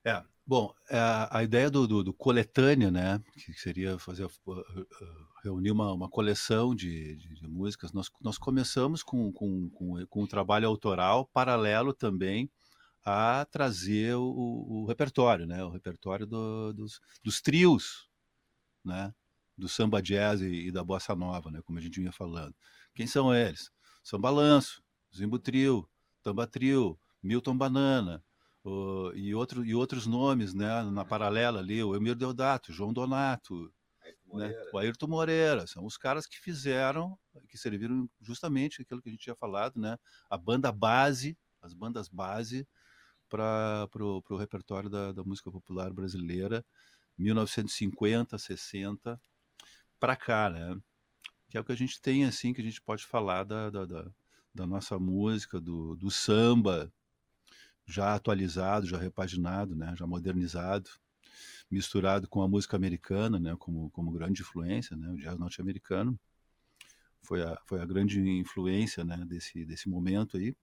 É, 0.04 0.23
bom, 0.47 0.73
é, 0.90 0.99
a 1.30 1.42
ideia 1.42 1.71
do, 1.71 1.87
do, 1.87 2.04
do, 2.04 2.12
coletânea, 2.12 2.90
né, 2.90 3.21
que 3.35 3.52
seria 3.54 3.99
fazer 3.99 4.28
reunir 5.44 5.71
uma, 5.71 5.92
uma 5.92 6.09
coleção 6.09 6.75
de, 6.75 7.16
de, 7.16 7.35
de, 7.35 7.49
músicas, 7.49 7.92
nós, 7.92 8.11
nós 8.21 8.38
começamos 8.38 9.02
com, 9.02 9.32
com, 9.32 9.71
com, 9.71 10.06
com 10.06 10.23
um 10.23 10.26
trabalho 10.26 10.68
autoral 10.68 11.26
paralelo 11.26 11.92
também 11.92 12.50
a 13.04 13.44
trazer 13.44 14.14
o, 14.14 14.23
o 14.23 14.87
repertório, 14.87 15.47
né, 15.47 15.62
o 15.64 15.71
repertório 15.71 16.26
do, 16.26 16.73
dos, 16.73 17.00
dos 17.23 17.40
trios, 17.40 18.09
né, 18.85 19.12
do 19.56 19.68
samba 19.68 20.00
jazz 20.00 20.40
e, 20.40 20.68
e, 20.68 20.73
da 20.73 20.85
bossa 20.85 21.14
nova, 21.14 21.50
né, 21.50 21.61
como 21.62 21.78
a 21.78 21.82
gente 21.82 21.99
vinha 22.00 22.12
falando. 22.12 22.54
Quem 22.94 23.06
são 23.06 23.35
eles? 23.35 23.71
Samba 24.02 24.30
Lanço, 24.30 24.82
Zimbo 25.14 25.38
Trio, 25.38 25.88
Tamba 26.23 26.47
Trio, 26.47 26.99
Milton 27.23 27.56
Banana, 27.56 28.25
o, 28.64 29.12
e, 29.14 29.35
outro, 29.35 29.64
e 29.64 29.75
outros 29.75 30.06
nomes 30.06 30.54
né, 30.54 30.82
na 30.85 31.04
paralela 31.04 31.59
ali, 31.59 31.82
o 31.82 31.97
Emir 31.97 32.14
Deodato, 32.14 32.73
João 32.73 32.92
Donato, 32.92 33.73
né, 34.32 34.54
o 34.73 34.78
Ayrton 34.78 35.09
Moreira, 35.09 35.66
são 35.66 35.85
os 35.85 35.97
caras 35.97 36.26
que 36.26 36.38
fizeram, 36.38 37.18
que 37.49 37.59
serviram 37.59 38.09
justamente 38.21 38.82
aquilo 38.82 39.02
que 39.02 39.09
a 39.09 39.12
gente 39.12 39.23
tinha 39.23 39.37
falado, 39.37 39.80
né, 39.80 39.99
a 40.30 40.38
banda 40.38 40.71
base, 40.71 41.37
as 41.61 41.75
bandas 41.75 42.09
base 42.09 42.66
para 43.33 43.89
o 43.97 44.37
repertório 44.37 44.91
da, 44.91 45.11
da 45.11 45.25
música 45.25 45.51
popular 45.51 45.91
brasileira, 45.91 46.62
1950, 47.17 48.37
60, 48.37 49.19
para 49.99 50.15
cá, 50.15 50.51
né? 50.51 50.79
que 51.49 51.57
é 51.57 51.61
o 51.61 51.65
que 51.65 51.73
a 51.73 51.77
gente 51.77 52.01
tem 52.01 52.25
assim 52.25 52.53
que 52.53 52.61
a 52.61 52.65
gente 52.65 52.83
pode 52.83 53.07
falar 53.07 53.45
da, 53.45 53.71
da, 53.71 53.87
da, 54.55 54.67
nossa 54.67 54.99
música, 54.99 55.59
do, 55.59 55.95
do 55.97 56.11
samba 56.11 56.93
já 57.87 58.15
atualizado, 58.15 58.87
já 58.87 58.99
repaginado, 58.99 59.75
né, 59.75 59.95
já 59.97 60.07
modernizado, 60.07 60.91
misturado 61.71 62.29
com 62.29 62.43
a 62.43 62.49
música 62.49 62.77
americana, 62.77 63.39
né, 63.39 63.57
como, 63.59 63.91
como 63.91 64.12
grande 64.12 64.43
influência, 64.43 64.97
né, 64.97 65.09
o 65.11 65.17
jazz 65.17 65.39
norte-americano 65.39 66.19
foi 67.23 67.43
a, 67.43 67.59
foi 67.67 67.81
a 67.81 67.87
grande 67.87 68.21
influência 68.21 69.05
né, 69.05 69.25
desse, 69.27 69.65
desse 69.65 69.89
momento 69.89 70.37
aí. 70.37 70.55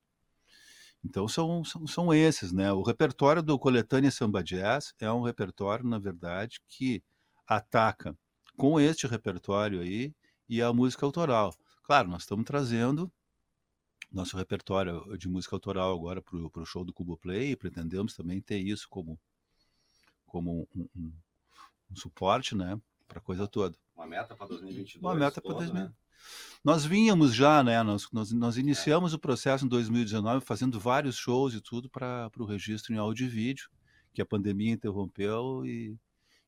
Então 1.03 1.27
são, 1.27 1.63
são, 1.63 1.87
são 1.87 2.13
esses, 2.13 2.51
né? 2.51 2.71
O 2.73 2.81
repertório 2.81 3.41
do 3.41 3.57
Coletânea 3.57 4.11
Samba 4.11 4.43
Jazz 4.43 4.93
é 4.99 5.11
um 5.11 5.21
repertório, 5.21 5.85
na 5.85 5.97
verdade, 5.97 6.59
que 6.67 7.01
ataca 7.47 8.17
com 8.57 8.79
este 8.79 9.07
repertório 9.07 9.81
aí 9.81 10.13
e 10.47 10.61
a 10.61 10.73
música 10.73 11.05
autoral. 11.05 11.55
Claro, 11.83 12.09
nós 12.09 12.23
estamos 12.23 12.45
trazendo 12.45 13.11
nosso 14.11 14.35
repertório 14.35 15.17
de 15.17 15.29
música 15.29 15.55
autoral 15.55 15.93
agora 15.93 16.21
para 16.21 16.37
o 16.37 16.65
show 16.65 16.83
do 16.83 16.93
Cubo 16.93 17.17
Play 17.17 17.51
e 17.51 17.55
pretendemos 17.55 18.13
também 18.15 18.41
ter 18.41 18.59
isso 18.59 18.87
como, 18.89 19.19
como 20.25 20.67
um, 20.75 20.87
um, 20.95 21.13
um 21.91 21.95
suporte, 21.95 22.55
né? 22.55 22.79
Para 23.07 23.19
a 23.19 23.21
coisa 23.21 23.47
toda. 23.47 23.77
Uma 23.95 24.05
meta 24.05 24.35
para 24.35 24.47
2022. 24.47 25.01
Uma 25.01 25.15
meta 25.15 25.41
para 25.41 25.53
2022. 25.53 25.89
Né? 25.89 25.95
Nós 26.63 26.85
vínhamos 26.85 27.33
já, 27.33 27.63
né? 27.63 27.81
Nós, 27.83 28.07
nós, 28.11 28.31
nós 28.31 28.57
é. 28.57 28.59
iniciamos 28.59 29.13
é. 29.13 29.15
o 29.15 29.19
processo 29.19 29.65
em 29.65 29.67
2019 29.67 30.45
fazendo 30.45 30.79
vários 30.79 31.15
shows 31.15 31.53
e 31.53 31.61
tudo 31.61 31.89
para 31.89 32.29
o 32.37 32.45
registro 32.45 32.93
em 32.93 32.97
áudio 32.97 33.25
e 33.25 33.29
vídeo, 33.29 33.69
que 34.13 34.21
a 34.21 34.25
pandemia 34.25 34.73
interrompeu 34.73 35.65
e, 35.65 35.97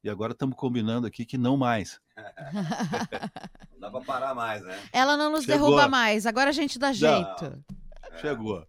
e 0.04 0.10
agora 0.10 0.34
estamos 0.34 0.56
combinando 0.56 1.08
aqui 1.08 1.26
que 1.26 1.38
não 1.38 1.56
mais. 1.56 2.00
não 3.72 3.80
dá 3.80 3.92
para 3.92 4.02
parar 4.02 4.36
mais, 4.36 4.62
né? 4.64 4.78
Ela 4.92 5.16
não 5.16 5.32
nos 5.32 5.46
Chegou. 5.46 5.70
derruba 5.70 5.88
mais, 5.88 6.26
agora 6.26 6.50
a 6.50 6.54
gente 6.54 6.78
dá 6.78 6.92
jeito. 6.92 7.44
Não. 7.44 8.20
Chegou. 8.20 8.68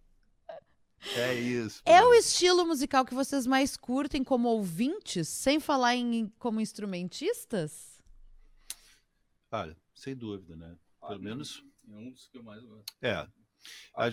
É 1.15 1.33
isso. 1.33 1.81
É 1.85 2.01
o 2.01 2.13
estilo 2.13 2.65
musical 2.65 3.03
que 3.03 3.13
vocês 3.13 3.45
mais 3.45 3.75
curtem 3.75 4.23
como 4.23 4.47
ouvintes, 4.47 5.27
sem 5.27 5.59
falar 5.59 5.95
em 5.95 6.31
como 6.39 6.61
instrumentistas? 6.61 8.01
Olha, 9.51 9.75
sem 9.93 10.15
dúvida, 10.15 10.55
né? 10.55 10.77
Pelo 11.07 11.21
menos. 11.21 11.63
É 11.89 11.95
um 11.95 12.11
dos 12.11 12.27
que 12.27 12.37
eu 12.37 12.43
mais 12.43 12.63
gosto. 12.63 12.85
É. 13.01 13.27
A... 13.95 14.07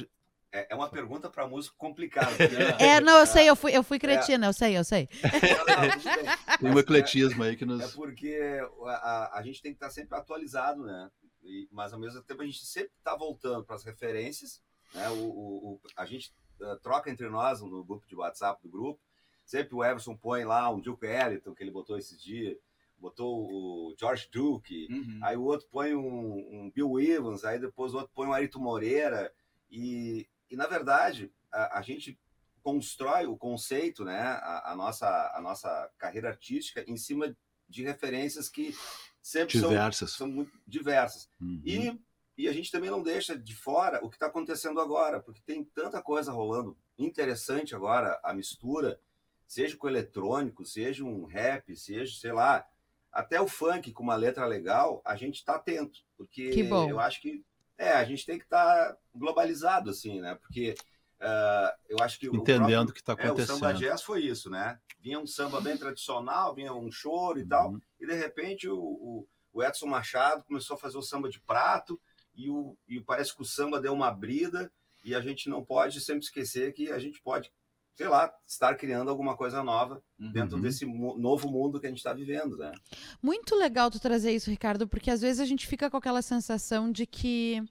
É, 0.52 0.72
é 0.72 0.74
uma 0.74 0.88
pergunta 0.88 1.30
para 1.30 1.46
músico 1.46 1.76
complicada. 1.76 2.30
É, 2.80 3.00
não, 3.00 3.18
eu 3.18 3.26
sei, 3.26 3.48
eu 3.48 3.54
fui, 3.54 3.76
eu 3.76 3.84
fui 3.84 3.98
cretina, 3.98 4.46
é. 4.46 4.48
eu 4.48 4.52
sei, 4.52 4.76
eu 4.76 4.84
sei. 4.84 5.06
tem 6.58 6.70
um 6.70 6.78
ecletismo 6.78 7.42
aí 7.44 7.56
que 7.56 7.64
nos. 7.64 7.80
É 7.80 7.88
porque 7.94 8.60
a, 8.86 8.90
a, 8.90 9.38
a 9.38 9.42
gente 9.42 9.62
tem 9.62 9.72
que 9.72 9.76
estar 9.76 9.90
sempre 9.90 10.18
atualizado, 10.18 10.82
né? 10.82 11.10
E, 11.42 11.68
mas 11.70 11.92
ao 11.92 12.00
mesmo 12.00 12.22
tempo 12.22 12.42
a 12.42 12.44
gente 12.44 12.64
sempre 12.66 12.92
está 12.98 13.14
voltando 13.14 13.64
para 13.64 13.76
as 13.76 13.84
referências. 13.84 14.60
Né? 14.92 15.08
O, 15.10 15.14
o, 15.14 15.74
o, 15.74 15.80
a 15.96 16.04
gente 16.04 16.34
uh, 16.60 16.76
troca 16.80 17.10
entre 17.10 17.28
nós 17.28 17.60
no 17.60 17.84
grupo 17.84 18.06
de 18.08 18.16
WhatsApp 18.16 18.60
do 18.62 18.68
grupo. 18.68 19.00
Sempre 19.44 19.74
o 19.74 19.84
Everson 19.84 20.16
põe 20.16 20.44
lá 20.44 20.68
um 20.70 20.80
Duke 20.80 21.06
Ellington 21.06 21.54
que 21.54 21.62
ele 21.62 21.70
botou 21.70 21.96
esses 21.96 22.20
dias 22.20 22.56
botou 23.00 23.46
o 23.50 23.94
George 23.98 24.28
Duke, 24.30 24.86
uhum. 24.90 25.20
aí 25.22 25.36
o 25.36 25.42
outro 25.42 25.66
põe 25.70 25.94
um, 25.94 26.34
um, 26.36 26.70
Bill 26.74 27.00
Evans, 27.00 27.44
aí 27.44 27.58
depois 27.58 27.94
o 27.94 27.96
outro 27.96 28.12
põe 28.14 28.26
um 28.26 28.32
Arito 28.32 28.60
Moreira, 28.60 29.32
e, 29.70 30.28
e 30.50 30.56
na 30.56 30.66
verdade 30.66 31.32
a, 31.50 31.78
a 31.78 31.82
gente 31.82 32.18
constrói 32.62 33.26
o 33.26 33.36
conceito, 33.36 34.04
né, 34.04 34.20
a, 34.20 34.72
a, 34.72 34.76
nossa, 34.76 35.32
a 35.34 35.40
nossa 35.40 35.90
carreira 35.96 36.28
artística 36.28 36.84
em 36.86 36.96
cima 36.96 37.34
de 37.68 37.82
referências 37.82 38.48
que 38.48 38.74
sempre 39.22 39.58
diversas. 39.58 40.10
são, 40.10 40.26
são 40.26 40.28
muito 40.28 40.52
diversas. 40.66 41.30
Uhum. 41.40 41.62
E, 41.64 42.00
e 42.36 42.48
a 42.48 42.52
gente 42.52 42.70
também 42.70 42.90
não 42.90 43.02
deixa 43.02 43.38
de 43.38 43.54
fora 43.54 44.04
o 44.04 44.10
que 44.10 44.16
está 44.16 44.26
acontecendo 44.26 44.80
agora, 44.80 45.20
porque 45.20 45.40
tem 45.44 45.64
tanta 45.64 46.02
coisa 46.02 46.32
rolando 46.32 46.76
interessante 46.98 47.74
agora, 47.74 48.20
a 48.22 48.34
mistura, 48.34 49.00
seja 49.46 49.76
com 49.76 49.88
eletrônico, 49.88 50.64
seja 50.64 51.04
um 51.04 51.24
rap, 51.24 51.74
seja, 51.76 52.18
sei 52.18 52.32
lá, 52.32 52.66
até 53.12 53.40
o 53.40 53.48
funk 53.48 53.92
com 53.92 54.02
uma 54.02 54.14
letra 54.14 54.46
legal, 54.46 55.02
a 55.04 55.16
gente 55.16 55.36
está 55.36 55.56
atento, 55.56 56.00
porque 56.16 56.50
eu 56.88 57.00
acho 57.00 57.20
que 57.20 57.44
é, 57.76 57.92
a 57.92 58.04
gente 58.04 58.26
tem 58.26 58.38
que 58.38 58.44
estar 58.44 58.92
tá 58.92 58.96
globalizado 59.14 59.90
assim, 59.90 60.20
né? 60.20 60.34
Porque 60.34 60.74
uh, 61.20 61.76
eu 61.88 61.98
acho 62.00 62.20
que 62.20 62.26
entendendo 62.26 62.90
o 62.90 62.92
que 62.92 63.00
está 63.00 63.14
acontecendo. 63.14 63.40
É, 63.40 63.42
o 63.42 63.46
samba 63.58 63.72
jazz 63.72 64.02
foi 64.02 64.22
isso, 64.22 64.50
né? 64.50 64.78
Vinha 65.00 65.18
um 65.18 65.26
samba 65.26 65.60
bem 65.60 65.76
tradicional, 65.76 66.54
vinha 66.54 66.74
um 66.74 66.90
choro 66.92 67.38
e 67.38 67.42
uhum. 67.42 67.48
tal, 67.48 67.76
e 67.98 68.06
de 68.06 68.14
repente 68.14 68.68
o, 68.68 68.78
o, 68.78 69.28
o, 69.52 69.62
Edson 69.62 69.86
Machado 69.86 70.44
começou 70.44 70.76
a 70.76 70.78
fazer 70.78 70.98
o 70.98 71.02
samba 71.02 71.28
de 71.28 71.40
prato 71.40 71.98
e, 72.34 72.50
o, 72.50 72.76
e 72.86 73.00
parece 73.00 73.34
que 73.34 73.42
o 73.42 73.46
samba 73.46 73.80
deu 73.80 73.94
uma 73.94 74.10
brida 74.10 74.70
e 75.02 75.14
a 75.14 75.20
gente 75.20 75.48
não 75.48 75.64
pode 75.64 76.00
sempre 76.00 76.24
esquecer 76.24 76.74
que 76.74 76.92
a 76.92 76.98
gente 76.98 77.20
pode 77.22 77.50
sei 77.94 78.08
lá, 78.08 78.32
estar 78.46 78.74
criando 78.76 79.10
alguma 79.10 79.36
coisa 79.36 79.62
nova 79.62 80.02
uhum. 80.18 80.32
dentro 80.32 80.60
desse 80.60 80.86
novo 80.86 81.50
mundo 81.50 81.78
que 81.78 81.86
a 81.86 81.88
gente 81.90 81.98
está 81.98 82.12
vivendo, 82.12 82.56
né? 82.56 82.72
Muito 83.22 83.54
legal 83.54 83.90
tu 83.90 84.00
trazer 84.00 84.32
isso, 84.32 84.50
Ricardo, 84.50 84.88
porque 84.88 85.10
às 85.10 85.20
vezes 85.20 85.40
a 85.40 85.44
gente 85.44 85.66
fica 85.66 85.90
com 85.90 85.96
aquela 85.96 86.22
sensação 86.22 86.90
de 86.90 87.06
que 87.06 87.62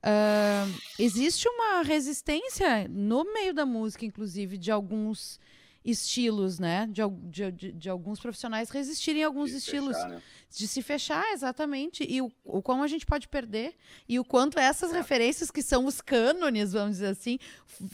uh, 0.00 0.80
existe 0.98 1.48
uma 1.48 1.82
resistência 1.82 2.88
no 2.88 3.24
meio 3.32 3.52
da 3.52 3.66
música, 3.66 4.04
inclusive, 4.04 4.56
de 4.56 4.70
alguns 4.70 5.38
estilos, 5.84 6.58
né? 6.58 6.86
De, 6.90 7.02
de, 7.30 7.52
de, 7.52 7.72
de 7.72 7.88
alguns 7.88 8.20
profissionais 8.20 8.70
resistirem 8.70 9.24
a 9.24 9.26
alguns 9.26 9.50
de 9.50 9.56
estilos. 9.56 9.96
Fechar, 9.96 10.08
né? 10.08 10.22
De 10.50 10.68
se 10.68 10.82
fechar, 10.82 11.32
exatamente. 11.32 12.04
E 12.08 12.20
o, 12.20 12.30
o 12.44 12.60
quão 12.60 12.82
a 12.82 12.86
gente 12.86 13.06
pode 13.06 13.28
perder. 13.28 13.74
E 14.08 14.18
o 14.18 14.24
quanto 14.24 14.58
essas 14.58 14.92
é. 14.92 14.96
referências, 14.96 15.50
que 15.50 15.62
são 15.62 15.86
os 15.86 16.00
cânones, 16.00 16.72
vamos 16.72 16.96
dizer 16.96 17.06
assim, 17.06 17.38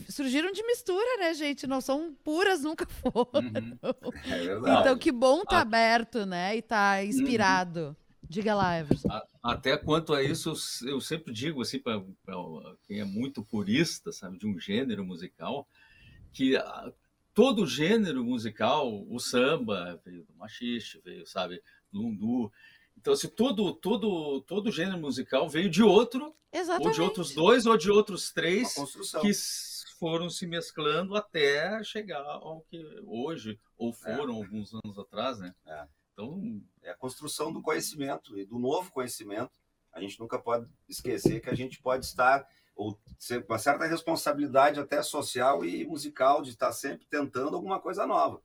surgiram 0.08 0.50
de 0.52 0.62
mistura, 0.64 1.18
né, 1.18 1.34
gente? 1.34 1.66
Não 1.66 1.80
são 1.80 2.14
puras, 2.24 2.62
nunca 2.62 2.86
foram. 2.88 3.28
Uhum. 3.34 3.78
É 4.24 4.38
verdade. 4.38 4.80
Então, 4.80 4.98
que 4.98 5.12
bom 5.12 5.44
tá 5.44 5.60
aberto, 5.60 6.26
né? 6.26 6.56
E 6.56 6.62
tá 6.62 7.04
inspirado. 7.04 7.88
Uhum. 7.88 7.96
Diga 8.28 8.54
lá, 8.54 8.78
Everson. 8.80 9.08
Até 9.42 9.76
quanto 9.76 10.12
a 10.12 10.22
isso, 10.22 10.52
eu 10.84 11.00
sempre 11.00 11.32
digo 11.32 11.62
assim, 11.62 11.78
para 11.78 12.02
quem 12.86 12.98
é 12.98 13.04
muito 13.04 13.44
purista, 13.44 14.10
sabe, 14.10 14.38
de 14.38 14.46
um 14.46 14.58
gênero 14.58 15.04
musical, 15.04 15.68
que 16.32 16.56
todo 17.36 17.66
gênero 17.66 18.24
musical, 18.24 19.06
o 19.10 19.20
samba 19.20 20.00
veio 20.02 20.24
do 20.24 20.34
machiste, 20.36 20.98
veio, 21.04 21.26
sabe, 21.26 21.62
lundu. 21.92 22.50
Então, 22.96 23.14
se 23.14 23.26
assim, 23.26 23.36
todo, 23.36 23.74
todo, 23.74 24.40
todo 24.40 24.72
gênero 24.72 24.96
musical 24.96 25.46
veio 25.46 25.68
de 25.68 25.82
outro, 25.82 26.34
Exatamente. 26.50 26.86
ou 26.86 26.94
de 26.94 27.02
outros 27.02 27.34
dois, 27.34 27.66
ou 27.66 27.76
de 27.76 27.90
outros 27.90 28.32
três, 28.32 28.74
que 29.20 29.30
foram 29.98 30.30
se 30.30 30.46
mesclando 30.46 31.14
até 31.14 31.84
chegar 31.84 32.24
ao 32.24 32.62
que 32.62 32.82
hoje, 33.04 33.60
ou 33.76 33.90
é. 33.90 33.92
foram 33.92 34.36
é. 34.36 34.36
alguns 34.38 34.72
anos 34.72 34.98
atrás, 34.98 35.38
né? 35.38 35.54
É. 35.66 35.86
Então, 36.14 36.62
é 36.82 36.90
a 36.90 36.96
construção 36.96 37.52
do 37.52 37.60
conhecimento 37.60 38.38
e 38.38 38.46
do 38.46 38.58
novo 38.58 38.90
conhecimento. 38.90 39.52
A 39.92 40.00
gente 40.00 40.18
nunca 40.18 40.38
pode 40.38 40.66
esquecer 40.88 41.40
que 41.40 41.50
a 41.50 41.54
gente 41.54 41.82
pode 41.82 42.06
estar 42.06 42.48
uma 43.48 43.58
certa 43.58 43.86
responsabilidade 43.86 44.80
até 44.80 45.02
social 45.02 45.64
e 45.64 45.84
musical 45.86 46.42
de 46.42 46.50
estar 46.50 46.72
sempre 46.72 47.06
tentando 47.06 47.56
alguma 47.56 47.80
coisa 47.80 48.06
nova. 48.06 48.42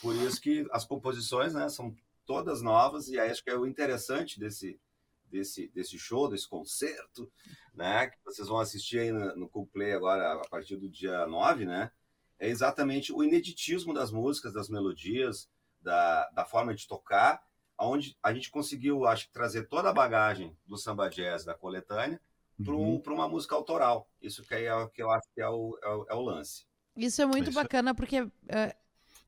Por 0.00 0.14
isso 0.14 0.40
que 0.40 0.66
as 0.70 0.84
composições 0.84 1.54
né, 1.54 1.68
são 1.68 1.94
todas 2.24 2.62
novas 2.62 3.08
e 3.08 3.18
acho 3.18 3.42
que 3.42 3.50
é 3.50 3.56
o 3.56 3.66
interessante 3.66 4.38
desse, 4.38 4.78
desse, 5.24 5.68
desse 5.68 5.98
show, 5.98 6.28
desse 6.28 6.48
concerto, 6.48 7.30
né, 7.74 8.08
que 8.08 8.18
vocês 8.24 8.48
vão 8.48 8.58
assistir 8.58 8.98
aí 8.98 9.12
no, 9.12 9.36
no 9.36 9.48
Cool 9.48 9.66
Play 9.66 9.92
agora 9.92 10.34
a 10.34 10.48
partir 10.48 10.76
do 10.76 10.88
dia 10.88 11.26
9, 11.26 11.64
né, 11.64 11.90
é 12.38 12.48
exatamente 12.48 13.12
o 13.12 13.22
ineditismo 13.22 13.94
das 13.94 14.10
músicas, 14.10 14.52
das 14.52 14.68
melodias, 14.68 15.48
da, 15.80 16.28
da 16.30 16.44
forma 16.44 16.74
de 16.74 16.86
tocar, 16.86 17.42
onde 17.78 18.16
a 18.22 18.32
gente 18.32 18.50
conseguiu, 18.50 19.06
acho 19.06 19.26
que, 19.26 19.32
trazer 19.32 19.68
toda 19.68 19.90
a 19.90 19.94
bagagem 19.94 20.56
do 20.66 20.76
samba 20.76 21.08
jazz 21.08 21.44
da 21.44 21.54
coletânea, 21.54 22.20
para 22.62 22.74
uhum. 22.74 23.02
uma 23.06 23.28
música 23.28 23.54
autoral. 23.54 24.08
Isso 24.20 24.42
que, 24.42 24.54
é, 24.54 24.88
que 24.94 25.02
eu 25.02 25.10
acho 25.10 25.28
que 25.34 25.40
é 25.40 25.48
o, 25.48 25.78
é 25.82 25.88
o, 25.88 26.06
é 26.10 26.14
o 26.14 26.20
lance. 26.20 26.64
Isso 26.96 27.20
é 27.20 27.26
muito 27.26 27.50
Isso. 27.50 27.54
bacana 27.60 27.94
porque 27.94 28.22
uh, 28.22 28.32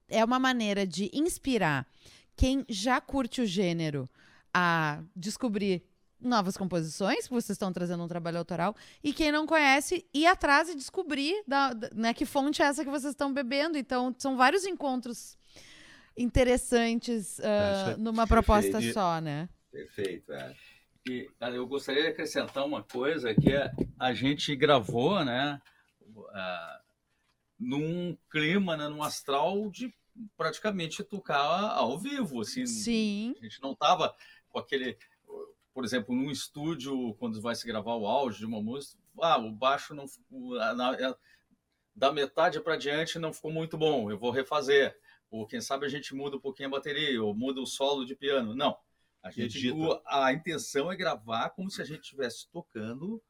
é 0.08 0.24
uma 0.24 0.38
maneira 0.38 0.86
de 0.86 1.10
inspirar 1.12 1.86
quem 2.34 2.64
já 2.68 3.00
curte 3.00 3.42
o 3.42 3.46
gênero 3.46 4.08
a 4.54 5.02
descobrir 5.14 5.84
novas 6.20 6.56
composições, 6.56 7.28
que 7.28 7.34
vocês 7.34 7.50
estão 7.50 7.72
trazendo 7.72 8.02
um 8.02 8.08
trabalho 8.08 8.38
autoral, 8.38 8.74
e 9.04 9.12
quem 9.12 9.30
não 9.30 9.46
conhece, 9.46 10.04
ir 10.12 10.26
atrás 10.26 10.68
e 10.68 10.74
descobrir 10.74 11.44
da, 11.46 11.72
da, 11.72 11.90
né, 11.94 12.14
que 12.14 12.26
fonte 12.26 12.60
é 12.60 12.66
essa 12.66 12.84
que 12.84 12.90
vocês 12.90 13.12
estão 13.12 13.32
bebendo. 13.32 13.78
Então, 13.78 14.14
são 14.18 14.36
vários 14.36 14.64
encontros 14.64 15.36
interessantes 16.16 17.38
uh, 17.38 17.98
numa 17.98 18.26
proposta 18.26 18.80
só, 18.92 19.20
né? 19.20 19.48
Perfeito, 19.70 20.32
é. 20.32 20.56
Eu 21.40 21.66
gostaria 21.66 22.02
de 22.02 22.08
acrescentar 22.08 22.64
uma 22.64 22.82
coisa 22.82 23.34
que 23.34 23.52
é, 23.52 23.70
a 23.98 24.12
gente 24.12 24.54
gravou, 24.54 25.24
né, 25.24 25.60
uh, 26.16 26.82
num 27.58 28.16
clima, 28.30 28.76
né, 28.76 28.88
num 28.88 29.02
astral 29.02 29.70
de 29.70 29.92
praticamente 30.36 31.04
tocar 31.04 31.38
ao 31.38 31.98
vivo, 31.98 32.40
assim. 32.40 32.66
Sim. 32.66 33.34
A 33.38 33.44
gente 33.44 33.62
não 33.62 33.74
tava 33.74 34.14
com 34.48 34.58
aquele 34.58 34.96
por 35.78 35.84
exemplo, 35.84 36.12
num 36.12 36.28
estúdio, 36.28 37.14
quando 37.20 37.40
vai 37.40 37.54
se 37.54 37.64
gravar 37.64 37.94
o 37.94 38.04
áudio 38.04 38.40
de 38.40 38.46
uma 38.46 38.60
música, 38.60 39.00
ah, 39.22 39.38
o 39.38 39.52
baixo 39.52 39.94
não 39.94 40.06
na, 40.76 41.16
da 41.94 42.12
metade 42.12 42.60
para 42.60 42.76
diante 42.76 43.16
não 43.16 43.32
ficou 43.32 43.52
muito 43.52 43.78
bom, 43.78 44.10
eu 44.10 44.18
vou 44.18 44.32
refazer. 44.32 44.98
Ou 45.30 45.46
quem 45.46 45.60
sabe 45.60 45.86
a 45.86 45.88
gente 45.88 46.16
muda 46.16 46.36
um 46.36 46.40
pouquinho 46.40 46.68
a 46.68 46.72
bateria, 46.72 47.22
ou 47.22 47.32
muda 47.32 47.60
o 47.60 47.66
solo 47.66 48.04
de 48.04 48.16
piano. 48.16 48.56
Não. 48.56 48.76
A, 49.22 49.30
gente, 49.30 49.70
o, 49.70 50.00
a 50.06 50.32
intenção 50.32 50.90
é 50.90 50.96
gravar 50.96 51.50
como 51.50 51.70
se 51.70 51.82
a 51.82 51.84
gente 51.84 52.02
estivesse 52.02 52.48
tocando 52.50 53.22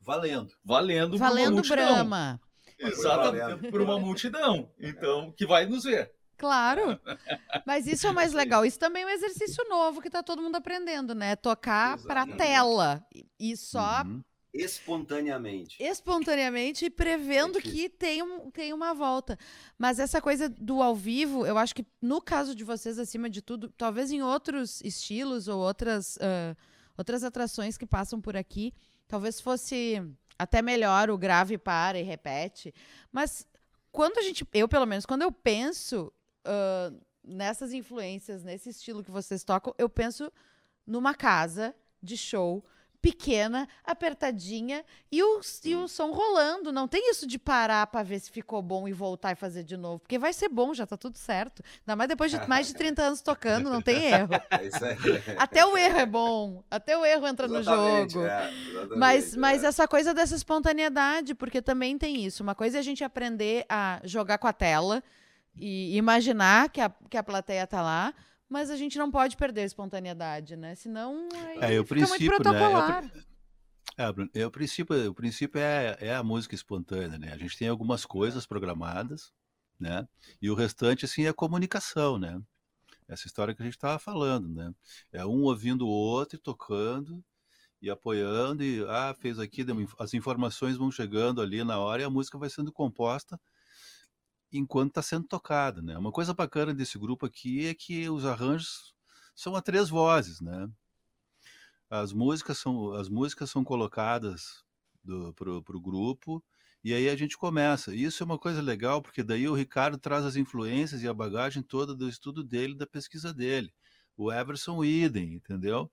valendo. 0.00 0.54
Valendo, 0.64 1.16
valendo 1.16 1.62
Brahma. 1.62 2.40
Exatamente, 2.78 3.70
por 3.70 3.80
uma 3.80 3.98
multidão. 3.98 4.70
Então, 4.78 5.32
que 5.32 5.46
vai 5.46 5.66
nos 5.66 5.84
ver. 5.84 6.12
Claro. 6.36 7.00
Mas 7.64 7.86
isso 7.86 8.06
é 8.06 8.10
o 8.10 8.14
mais 8.14 8.32
legal. 8.32 8.64
Isso 8.64 8.78
também 8.78 9.04
é 9.04 9.06
um 9.06 9.10
exercício 9.10 9.64
novo 9.68 10.00
que 10.00 10.08
está 10.08 10.22
todo 10.22 10.42
mundo 10.42 10.56
aprendendo, 10.56 11.14
né? 11.14 11.36
Tocar 11.36 11.98
para 12.02 12.26
tela 12.26 13.04
e 13.38 13.56
só 13.56 14.02
uhum. 14.02 14.24
Espontaneamente. 14.52 15.82
Espontaneamente 15.82 16.84
e 16.84 16.90
prevendo 16.90 17.58
é 17.58 17.62
que 17.62 17.88
tem, 17.88 18.22
um, 18.22 18.50
tem 18.50 18.72
uma 18.72 18.92
volta. 18.92 19.38
Mas 19.78 19.98
essa 19.98 20.20
coisa 20.20 20.48
do 20.48 20.82
ao 20.82 20.94
vivo, 20.94 21.46
eu 21.46 21.56
acho 21.56 21.74
que 21.74 21.86
no 22.00 22.20
caso 22.20 22.54
de 22.54 22.62
vocês, 22.62 22.98
acima 22.98 23.30
de 23.30 23.40
tudo, 23.40 23.70
talvez 23.70 24.10
em 24.10 24.22
outros 24.22 24.80
estilos 24.82 25.48
ou 25.48 25.58
outras, 25.58 26.16
uh, 26.16 26.56
outras 26.96 27.24
atrações 27.24 27.78
que 27.78 27.86
passam 27.86 28.20
por 28.20 28.36
aqui, 28.36 28.74
talvez 29.08 29.40
fosse 29.40 30.02
até 30.38 30.60
melhor 30.60 31.10
o 31.10 31.16
grave 31.16 31.56
para 31.56 31.98
e 31.98 32.02
repete. 32.02 32.74
Mas 33.10 33.46
quando 33.90 34.18
a 34.18 34.22
gente, 34.22 34.46
eu 34.52 34.68
pelo 34.68 34.86
menos, 34.86 35.06
quando 35.06 35.22
eu 35.22 35.32
penso 35.32 36.12
uh, 36.46 37.00
nessas 37.24 37.72
influências, 37.72 38.42
nesse 38.42 38.70
estilo 38.70 39.02
que 39.02 39.10
vocês 39.10 39.44
tocam, 39.44 39.74
eu 39.78 39.88
penso 39.88 40.30
numa 40.86 41.14
casa 41.14 41.74
de 42.02 42.16
show 42.16 42.64
pequena, 43.02 43.68
apertadinha 43.84 44.84
e 45.10 45.20
o, 45.22 45.40
e 45.64 45.74
o 45.74 45.88
som 45.88 46.12
rolando. 46.12 46.72
Não 46.72 46.86
tem 46.86 47.10
isso 47.10 47.26
de 47.26 47.36
parar 47.36 47.88
para 47.88 48.04
ver 48.04 48.20
se 48.20 48.30
ficou 48.30 48.62
bom 48.62 48.86
e 48.86 48.92
voltar 48.92 49.32
e 49.32 49.34
fazer 49.34 49.64
de 49.64 49.76
novo, 49.76 49.98
porque 49.98 50.18
vai 50.18 50.32
ser 50.32 50.48
bom, 50.48 50.72
já 50.72 50.86
tá 50.86 50.96
tudo 50.96 51.18
certo. 51.18 51.64
Ainda 51.80 51.96
mais 51.96 52.08
depois 52.08 52.30
de 52.30 52.38
mais 52.48 52.68
de 52.68 52.74
30 52.74 53.02
anos 53.02 53.20
tocando, 53.20 53.68
não 53.68 53.82
tem 53.82 54.04
erro. 54.04 54.28
É 54.62 55.34
até 55.36 55.64
o 55.64 55.76
erro 55.76 55.98
é 55.98 56.06
bom, 56.06 56.62
até 56.70 56.96
o 56.96 57.04
erro 57.04 57.26
entra 57.26 57.46
exatamente, 57.46 58.14
no 58.14 58.22
jogo. 58.22 58.26
É, 58.26 58.50
mas, 58.96 59.34
mas 59.34 59.64
é. 59.64 59.66
essa 59.66 59.88
coisa 59.88 60.14
dessa 60.14 60.36
espontaneidade, 60.36 61.34
porque 61.34 61.60
também 61.60 61.98
tem 61.98 62.24
isso. 62.24 62.42
Uma 62.42 62.54
coisa 62.54 62.78
é 62.78 62.80
a 62.80 62.82
gente 62.82 63.02
aprender 63.02 63.64
a 63.68 64.00
jogar 64.04 64.38
com 64.38 64.46
a 64.46 64.52
tela 64.52 65.02
e 65.56 65.96
imaginar 65.96 66.68
que 66.68 66.80
a, 66.80 66.90
que 67.10 67.16
a 67.16 67.22
plateia 67.22 67.66
tá 67.66 67.82
lá, 67.82 68.14
mas 68.52 68.70
a 68.70 68.76
gente 68.76 68.98
não 68.98 69.10
pode 69.10 69.36
perder 69.36 69.62
a 69.62 69.64
espontaneidade, 69.64 70.56
né? 70.56 70.74
Senão 70.74 71.26
é, 71.58 71.80
o 71.80 71.84
fica 71.86 72.06
muito 72.06 72.26
protocolar. 72.26 73.02
Né? 73.02 73.24
É, 73.96 74.40
é, 74.42 74.46
o 74.46 74.50
princípio, 74.50 75.10
o 75.10 75.14
princípio 75.14 75.58
é, 75.58 75.96
é 76.00 76.14
a 76.14 76.22
música 76.22 76.54
espontânea, 76.54 77.18
né? 77.18 77.32
A 77.32 77.38
gente 77.38 77.56
tem 77.56 77.68
algumas 77.68 78.04
coisas 78.04 78.46
programadas, 78.46 79.32
né? 79.80 80.06
E 80.40 80.50
o 80.50 80.54
restante, 80.54 81.06
assim, 81.06 81.26
é 81.26 81.32
comunicação, 81.32 82.18
né? 82.18 82.40
Essa 83.08 83.26
história 83.26 83.54
que 83.54 83.62
a 83.62 83.64
gente 83.64 83.74
estava 83.74 83.98
falando, 83.98 84.48
né? 84.48 84.72
É 85.10 85.24
um 85.24 85.42
ouvindo 85.44 85.86
o 85.86 85.90
outro 85.90 86.36
e 86.36 86.38
tocando 86.38 87.24
e 87.80 87.90
apoiando 87.90 88.62
e 88.62 88.84
ah, 88.86 89.14
fez 89.18 89.38
aqui, 89.38 89.64
as 89.98 90.14
informações 90.14 90.76
vão 90.76 90.90
chegando 90.90 91.40
ali 91.40 91.64
na 91.64 91.78
hora 91.78 92.02
e 92.02 92.04
a 92.04 92.10
música 92.10 92.38
vai 92.38 92.50
sendo 92.50 92.70
composta 92.70 93.40
enquanto 94.52 94.90
está 94.90 95.02
sendo 95.02 95.26
tocada, 95.26 95.80
né? 95.82 95.96
Uma 95.96 96.12
coisa 96.12 96.34
bacana 96.34 96.74
desse 96.74 96.98
grupo 96.98 97.26
aqui 97.26 97.66
é 97.66 97.74
que 97.74 98.08
os 98.10 98.24
arranjos 98.24 98.94
são 99.34 99.56
a 99.56 99.62
três 99.62 99.88
vozes, 99.88 100.40
né? 100.40 100.68
As 101.90 102.12
músicas 102.12 102.58
são 102.58 102.92
as 102.94 103.08
músicas 103.08 103.50
são 103.50 103.64
colocadas 103.64 104.64
para 105.36 105.50
o 105.50 105.80
grupo 105.80 106.42
e 106.84 106.92
aí 106.94 107.08
a 107.08 107.16
gente 107.16 107.36
começa. 107.36 107.94
Isso 107.94 108.22
é 108.22 108.26
uma 108.26 108.38
coisa 108.38 108.60
legal 108.60 109.02
porque 109.02 109.22
daí 109.22 109.48
o 109.48 109.54
Ricardo 109.54 109.98
traz 109.98 110.24
as 110.24 110.36
influências 110.36 111.02
e 111.02 111.08
a 111.08 111.14
bagagem 111.14 111.62
toda 111.62 111.94
do 111.94 112.08
estudo 112.08 112.42
dele, 112.42 112.74
da 112.74 112.86
pesquisa 112.86 113.32
dele. 113.32 113.72
O 114.16 114.32
Everson 114.32 114.84
idem, 114.84 115.34
entendeu? 115.34 115.90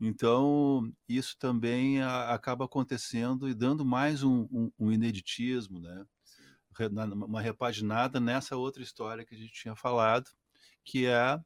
Então, 0.00 0.92
isso 1.08 1.36
também 1.38 2.02
a, 2.02 2.34
acaba 2.34 2.64
acontecendo 2.64 3.48
e 3.48 3.54
dando 3.54 3.84
mais 3.84 4.22
um, 4.22 4.48
um, 4.50 4.72
um 4.78 4.92
ineditismo, 4.92 5.78
né? 5.80 6.04
Uma 7.12 7.40
repaginada 7.40 8.20
nessa 8.20 8.56
outra 8.56 8.82
história 8.82 9.24
que 9.24 9.34
a 9.34 9.38
gente 9.38 9.52
tinha 9.52 9.74
falado, 9.74 10.30
que 10.84 11.06
é 11.06 11.40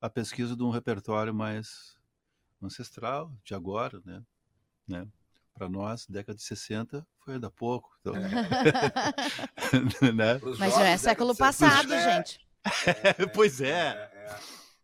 a 0.00 0.10
pesquisa 0.10 0.56
de 0.56 0.62
um 0.62 0.70
repertório 0.70 1.34
mais 1.34 1.98
ancestral, 2.62 3.30
de 3.44 3.54
agora, 3.54 4.00
né? 4.04 4.22
né? 4.86 5.06
Para 5.54 5.68
nós, 5.68 6.06
década 6.06 6.36
de 6.36 6.42
60 6.42 7.06
foi 7.18 7.34
ainda 7.34 7.50
pouco. 7.50 7.90
Então... 8.00 8.14
É. 8.16 8.20
né? 10.12 10.40
Mas 10.58 10.74
já 10.74 10.86
é 10.86 10.96
século 10.96 11.36
passado, 11.36 11.92
é, 11.92 12.16
gente. 12.16 12.40
É, 12.86 13.26
pois 13.26 13.60
é. 13.60 14.10
é. 14.12 14.38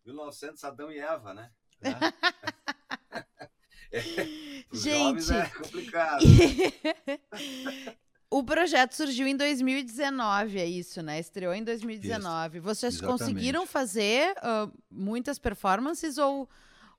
1900, 0.04 0.62
é. 0.62 0.66
Adão 0.66 0.92
e 0.92 0.98
Eva, 0.98 1.32
né? 1.34 1.50
gente, 4.72 5.32
é 5.32 5.48
complicado. 5.48 6.24
O 8.36 8.44
projeto 8.44 8.92
surgiu 8.92 9.26
em 9.26 9.34
2019, 9.34 10.58
é 10.58 10.66
isso, 10.66 11.00
né? 11.00 11.18
Estreou 11.18 11.54
em 11.54 11.64
2019. 11.64 12.58
Isso, 12.58 12.66
Vocês 12.66 12.94
exatamente. 12.96 13.18
conseguiram 13.18 13.66
fazer 13.66 14.34
uh, 14.36 14.70
muitas 14.90 15.38
performances 15.38 16.18
ou, 16.18 16.46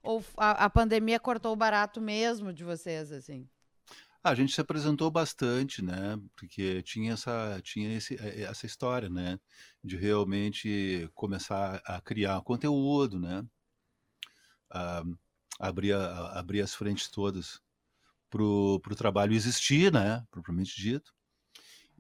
ou 0.02 0.26
a, 0.36 0.66
a, 0.66 0.68
pandemia 0.68 1.20
cortou 1.20 1.54
o 1.54 1.56
barato 1.56 2.02
mesmo 2.02 2.52
de 2.52 2.64
vocês, 2.64 3.12
assim? 3.12 3.48
A 4.24 4.34
gente 4.34 4.52
se 4.52 4.60
apresentou 4.60 5.12
bastante, 5.12 5.84
né? 5.84 6.20
Porque 6.36 6.82
tinha 6.82 7.14
essa, 7.14 7.62
tinha 7.64 7.96
esse, 7.96 8.16
é, 8.16 8.30
é, 8.30 8.42
essa 8.42 8.66
história, 8.66 9.08
né? 9.08 9.40
De 9.84 9.96
realmente 9.96 11.08
começar 11.14 11.80
a 11.86 12.02
criar 12.02 12.42
conteúdo, 12.42 13.20
né? 13.20 13.46
Uh, 14.74 15.16
abrir, 15.60 15.94
abrir 15.94 16.62
as 16.62 16.74
frentes 16.74 17.12
todas 17.12 17.62
para 18.28 18.42
o 18.42 18.96
trabalho 18.98 19.36
existir, 19.36 19.94
né? 19.94 20.26
Propriamente 20.32 20.76
dito. 20.82 21.16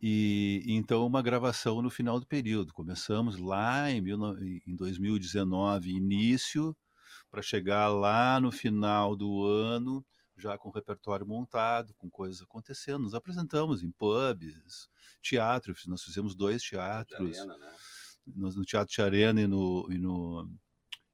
E 0.01 0.63
então 0.67 1.05
uma 1.05 1.21
gravação 1.21 1.81
no 1.81 1.89
final 1.89 2.19
do 2.19 2.27
período. 2.27 2.73
Começamos 2.73 3.37
lá 3.37 3.89
em, 3.91 4.03
em 4.67 4.75
2019, 4.75 5.89
início, 5.91 6.75
para 7.31 7.41
chegar 7.41 7.87
lá 7.89 8.39
no 8.39 8.51
final 8.51 9.15
do 9.15 9.43
ano, 9.43 10.05
já 10.37 10.57
com 10.57 10.69
o 10.69 10.71
repertório 10.71 11.25
montado, 11.25 11.93
com 11.95 12.09
coisas 12.09 12.41
acontecendo. 12.41 12.99
Nos 12.99 13.15
apresentamos 13.15 13.81
em 13.81 13.91
pubs, 13.91 14.87
teatro, 15.21 15.73
nós 15.87 16.03
fizemos 16.03 16.35
dois 16.35 16.61
teatros. 16.61 17.37
Arena, 17.37 17.57
né? 17.57 17.75
no, 18.35 18.49
no, 18.51 18.65
Teatro 18.65 18.93
de 18.93 19.01
Arena 19.01 19.41
e, 19.41 19.47
no, 19.47 19.87
e, 19.89 19.97
no, 19.97 20.51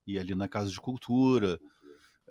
e 0.06 0.18
ali 0.18 0.34
na 0.36 0.48
Casa 0.48 0.70
de 0.70 0.80
Cultura. 0.80 1.60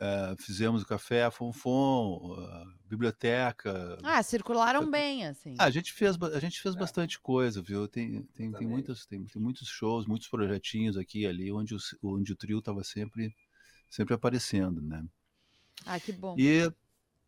Uh, 0.02 0.34
fizemos 0.42 0.82
o 0.82 0.86
café, 0.86 1.22
a 1.22 1.30
Fonfon, 1.30 2.34
a 2.36 2.64
biblioteca. 2.88 3.96
Ah, 4.02 4.20
circularam 4.20 4.90
bem, 4.90 5.24
assim. 5.24 5.54
Ah, 5.56 5.66
a 5.66 5.70
gente 5.70 5.92
fez, 5.92 6.20
a 6.20 6.40
gente 6.40 6.60
fez 6.60 6.74
é. 6.74 6.78
bastante 6.78 7.20
coisa, 7.20 7.62
viu? 7.62 7.86
Tem, 7.86 8.24
tem, 8.34 8.50
tem, 8.50 8.66
muitos, 8.66 9.06
tem, 9.06 9.24
tem, 9.24 9.40
muitos 9.40 9.68
shows, 9.68 10.04
muitos 10.04 10.26
projetinhos 10.26 10.96
aqui 10.96 11.20
e 11.20 11.26
ali, 11.26 11.52
onde 11.52 11.76
o, 11.76 11.78
onde 12.02 12.32
o 12.32 12.36
trio 12.36 12.58
estava 12.58 12.82
sempre, 12.82 13.32
sempre 13.88 14.12
aparecendo, 14.12 14.82
né? 14.82 15.04
Ah, 15.86 16.00
que 16.00 16.10
bom. 16.10 16.34
E, 16.36 16.68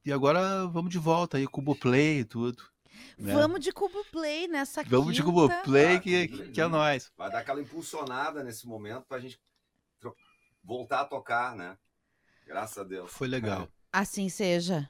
e 0.04 0.12
agora 0.12 0.66
vamos 0.66 0.90
de 0.90 0.98
volta 0.98 1.36
aí, 1.36 1.46
Cubo 1.46 1.76
Play 1.76 2.20
e 2.20 2.24
tudo. 2.24 2.60
Né? 3.16 3.34
Vamos 3.34 3.60
de 3.60 3.70
Cubo 3.70 4.04
Play 4.10 4.48
nessa 4.48 4.82
Vamos 4.82 5.12
quinta. 5.12 5.14
de 5.14 5.22
Cubo 5.22 5.48
Play, 5.62 5.94
ah, 5.94 6.00
que, 6.00 6.26
que, 6.26 6.48
que 6.50 6.60
é 6.60 6.66
nós. 6.66 7.12
Vai 7.16 7.30
dar 7.30 7.38
aquela 7.38 7.60
impulsionada 7.60 8.42
nesse 8.42 8.66
momento 8.66 9.04
para 9.06 9.18
a 9.18 9.20
gente 9.20 9.38
voltar 10.64 11.02
a 11.02 11.04
tocar, 11.04 11.54
né? 11.54 11.78
Graças 12.46 12.78
a 12.78 12.84
Deus. 12.84 13.10
Foi 13.10 13.28
legal. 13.28 13.68
Assim 13.92 14.28
seja. 14.28 14.88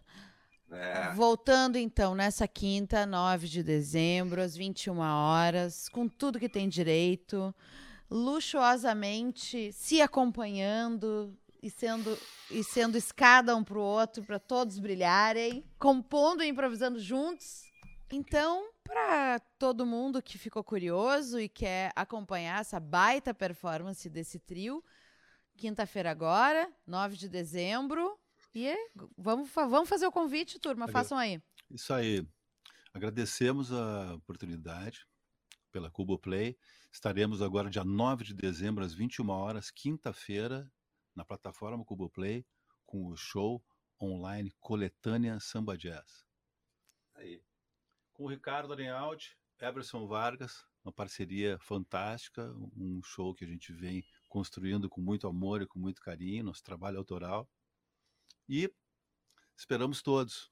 É. 0.70 1.12
Voltando 1.12 1.76
então 1.76 2.14
nessa 2.14 2.48
quinta, 2.48 3.06
9 3.06 3.46
de 3.46 3.62
dezembro, 3.62 4.40
às 4.40 4.56
21 4.56 4.98
horas, 4.98 5.88
com 5.88 6.08
tudo 6.08 6.40
que 6.40 6.48
tem 6.48 6.68
direito, 6.68 7.54
luxuosamente 8.10 9.72
se 9.72 10.00
acompanhando 10.00 11.36
e 11.62 11.70
sendo, 11.70 12.18
e 12.50 12.62
sendo 12.64 12.98
escada 12.98 13.56
um 13.56 13.64
para 13.64 13.78
o 13.78 13.82
outro, 13.82 14.24
para 14.24 14.38
todos 14.38 14.78
brilharem, 14.78 15.64
compondo 15.78 16.42
e 16.42 16.48
improvisando 16.48 16.98
juntos. 16.98 17.62
Então, 18.12 18.68
para 18.82 19.40
todo 19.58 19.86
mundo 19.86 20.22
que 20.22 20.36
ficou 20.36 20.62
curioso 20.62 21.40
e 21.40 21.48
quer 21.48 21.90
acompanhar 21.96 22.60
essa 22.60 22.78
baita 22.78 23.32
performance 23.32 24.08
desse 24.10 24.38
trio, 24.38 24.84
Quinta-feira 25.56 26.10
agora, 26.10 26.70
9 26.86 27.16
de 27.16 27.28
dezembro. 27.28 28.18
E 28.54 28.66
é, 28.68 28.76
vamos, 29.16 29.50
vamos 29.50 29.88
fazer 29.88 30.06
o 30.06 30.12
convite, 30.12 30.58
turma. 30.58 30.86
Façam 30.88 31.18
aí. 31.18 31.42
Isso 31.70 31.92
aí. 31.92 32.26
Agradecemos 32.92 33.72
a 33.72 34.14
oportunidade 34.14 35.06
pela 35.72 35.90
Cubo 35.90 36.16
Play. 36.18 36.56
Estaremos 36.92 37.42
agora 37.42 37.68
dia 37.68 37.84
9 37.84 38.24
de 38.24 38.34
dezembro, 38.34 38.84
às 38.84 38.94
21 38.94 39.28
horas, 39.30 39.70
quinta-feira, 39.70 40.70
na 41.14 41.24
plataforma 41.24 41.84
Cubo 41.84 42.08
Play, 42.08 42.46
com 42.86 43.06
o 43.06 43.16
show 43.16 43.60
online 44.00 44.52
Coletânea 44.60 45.40
Samba 45.40 45.76
Jazz. 45.76 46.24
Aí. 47.16 47.42
Com 48.12 48.24
o 48.24 48.28
Ricardo 48.28 48.72
Arenaldi, 48.72 49.36
Eberson 49.60 50.06
Vargas, 50.06 50.64
uma 50.84 50.92
parceria 50.92 51.58
fantástica, 51.58 52.54
um 52.76 53.02
show 53.02 53.34
que 53.34 53.44
a 53.44 53.48
gente 53.48 53.72
vem 53.72 54.04
construindo 54.34 54.90
com 54.90 55.00
muito 55.00 55.28
amor 55.28 55.62
e 55.62 55.66
com 55.66 55.78
muito 55.78 56.02
carinho, 56.02 56.42
nosso 56.42 56.60
trabalho 56.60 56.98
autoral. 56.98 57.48
E 58.48 58.68
esperamos 59.56 60.02
todos. 60.02 60.50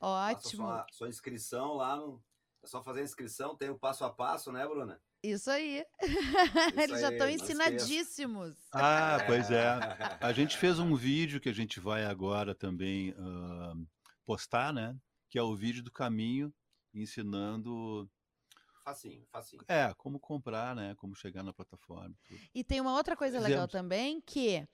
Ótimo. 0.00 0.64
Sua, 0.64 0.86
sua, 0.90 1.08
inscrição 1.08 1.74
lá 1.74 1.94
no. 1.94 2.20
É 2.60 2.66
só 2.66 2.82
fazer 2.82 3.02
a 3.02 3.04
inscrição, 3.04 3.56
tem 3.56 3.70
o 3.70 3.78
passo 3.78 4.04
a 4.04 4.12
passo, 4.12 4.50
né, 4.50 4.66
Bruna? 4.66 5.00
Isso 5.22 5.48
aí. 5.48 5.84
Isso 6.02 6.02
Eles 6.82 6.96
aí, 6.96 7.02
já 7.02 7.12
estão 7.12 7.30
ensinadíssimos. 7.30 8.56
Ah, 8.72 9.18
pois 9.24 9.48
é. 9.52 9.78
A 10.20 10.32
gente 10.32 10.58
fez 10.58 10.80
um 10.80 10.96
vídeo 10.96 11.40
que 11.40 11.48
a 11.48 11.54
gente 11.54 11.78
vai 11.78 12.04
agora 12.04 12.52
também 12.52 13.12
uh, 13.12 13.88
postar, 14.26 14.72
né? 14.72 14.98
Que 15.28 15.38
é 15.38 15.42
o 15.42 15.54
vídeo 15.54 15.84
do 15.84 15.92
caminho 15.92 16.52
ensinando 16.92 18.10
facinho, 18.88 19.24
facinho. 19.30 19.62
É, 19.68 19.92
como 19.96 20.18
comprar, 20.18 20.74
né? 20.74 20.94
Como 20.96 21.14
chegar 21.14 21.42
na 21.42 21.52
plataforma. 21.52 22.14
Tudo. 22.26 22.40
E 22.54 22.64
tem 22.64 22.80
uma 22.80 22.94
outra 22.94 23.16
coisa 23.16 23.38
legal 23.38 23.68
também, 23.68 24.20
que 24.20 24.66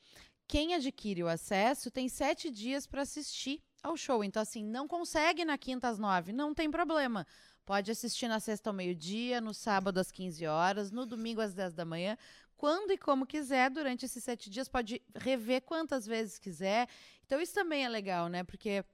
quem 0.46 0.74
adquire 0.74 1.22
o 1.22 1.28
acesso 1.28 1.90
tem 1.90 2.08
sete 2.08 2.50
dias 2.50 2.86
para 2.86 3.02
assistir 3.02 3.62
ao 3.82 3.96
show. 3.96 4.22
Então, 4.22 4.40
assim, 4.40 4.64
não 4.64 4.86
consegue 4.86 5.44
na 5.44 5.58
quinta 5.58 5.88
às 5.88 5.98
nove, 5.98 6.32
não 6.32 6.54
tem 6.54 6.70
problema. 6.70 7.26
Pode 7.66 7.90
assistir 7.90 8.28
na 8.28 8.40
sexta 8.40 8.68
ao 8.68 8.74
meio-dia, 8.74 9.40
no 9.40 9.54
sábado 9.54 9.98
às 9.98 10.10
15 10.10 10.46
horas, 10.46 10.90
no 10.90 11.06
domingo 11.06 11.40
às 11.40 11.54
10 11.54 11.72
da 11.72 11.84
manhã, 11.84 12.16
quando 12.56 12.92
e 12.92 12.98
como 12.98 13.26
quiser, 13.26 13.70
durante 13.70 14.04
esses 14.04 14.22
sete 14.22 14.48
dias, 14.48 14.68
pode 14.68 15.02
rever 15.14 15.62
quantas 15.62 16.06
vezes 16.06 16.38
quiser. 16.38 16.88
Então, 17.26 17.40
isso 17.40 17.54
também 17.54 17.84
é 17.84 17.88
legal, 17.88 18.28
né? 18.28 18.44
Porque 18.44 18.84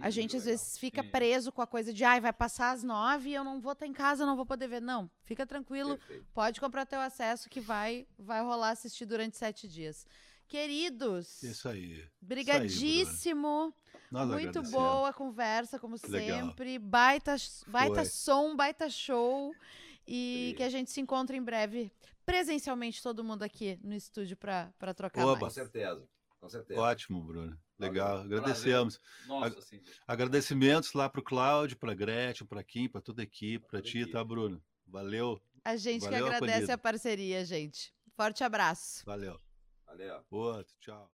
a 0.00 0.08
hum, 0.08 0.10
gente 0.10 0.36
às 0.36 0.44
legal. 0.44 0.58
vezes 0.58 0.78
fica 0.78 1.02
Sim. 1.02 1.10
preso 1.10 1.52
com 1.52 1.62
a 1.62 1.66
coisa 1.66 1.92
de, 1.92 2.04
ai, 2.04 2.18
ah, 2.18 2.20
vai 2.20 2.32
passar 2.32 2.70
às 2.70 2.82
nove 2.82 3.30
e 3.30 3.34
eu 3.34 3.42
não 3.42 3.60
vou 3.60 3.72
estar 3.72 3.86
em 3.86 3.92
casa, 3.92 4.24
não 4.24 4.36
vou 4.36 4.46
poder 4.46 4.68
ver. 4.68 4.80
Não, 4.80 5.10
fica 5.24 5.46
tranquilo, 5.46 5.96
Perfeito. 5.98 6.26
pode 6.32 6.60
comprar 6.60 6.86
teu 6.86 7.00
acesso 7.00 7.48
que 7.48 7.60
vai, 7.60 8.06
vai 8.18 8.42
rolar 8.42 8.70
assistir 8.70 9.06
durante 9.06 9.36
sete 9.36 9.66
dias. 9.66 10.06
Queridos. 10.50 11.44
Isso 11.44 11.68
aí. 11.68 12.04
Brigadíssimo. 12.20 13.72
Isso 14.10 14.18
aí, 14.18 14.26
Muito 14.26 14.62
boa 14.64 15.10
a 15.10 15.12
conversa, 15.12 15.78
como 15.78 15.96
Legal. 16.08 16.48
sempre. 16.48 16.76
Baita, 16.76 17.36
baita 17.68 18.04
som, 18.04 18.56
baita 18.56 18.90
show. 18.90 19.54
E 20.06 20.54
que 20.56 20.64
a 20.64 20.68
gente 20.68 20.90
se 20.90 21.00
encontre 21.00 21.36
em 21.36 21.42
breve, 21.42 21.92
presencialmente, 22.30 23.02
todo 23.02 23.24
mundo 23.24 23.42
aqui 23.42 23.78
no 23.82 23.94
estúdio 23.94 24.36
para 24.36 24.94
trocar 24.94 25.22
Oba. 25.24 25.32
mais. 25.32 25.40
Com 25.40 25.50
certeza. 25.50 26.08
Com 26.38 26.48
certeza. 26.48 26.80
Ótimo, 26.80 27.22
Bruno. 27.22 27.58
Legal, 27.78 28.20
agradecemos. 28.20 28.98
Nossa, 29.26 29.60
sim. 29.60 29.80
Agradecimentos 30.06 30.92
lá 30.94 31.08
para 31.08 31.20
o 31.20 31.24
Cláudio, 31.24 31.76
para 31.76 31.92
a 31.92 31.94
Gretchen, 31.94 32.46
para 32.46 32.62
Kim, 32.62 32.88
para 32.88 33.00
toda 33.00 33.20
a 33.20 33.24
equipe, 33.24 33.66
para 33.66 33.82
ti, 33.82 34.06
tá, 34.06 34.24
Bruno? 34.24 34.62
Valeu. 34.86 35.40
A 35.64 35.76
gente 35.76 36.02
Valeu 36.02 36.28
que 36.28 36.34
agradece 36.34 36.70
a, 36.70 36.74
a 36.74 36.78
parceria, 36.78 37.44
gente. 37.44 37.92
Forte 38.16 38.42
abraço. 38.42 39.04
Valeu. 39.04 39.38
Valeu. 39.86 40.24
Outro, 40.30 40.74
tchau. 40.80 41.10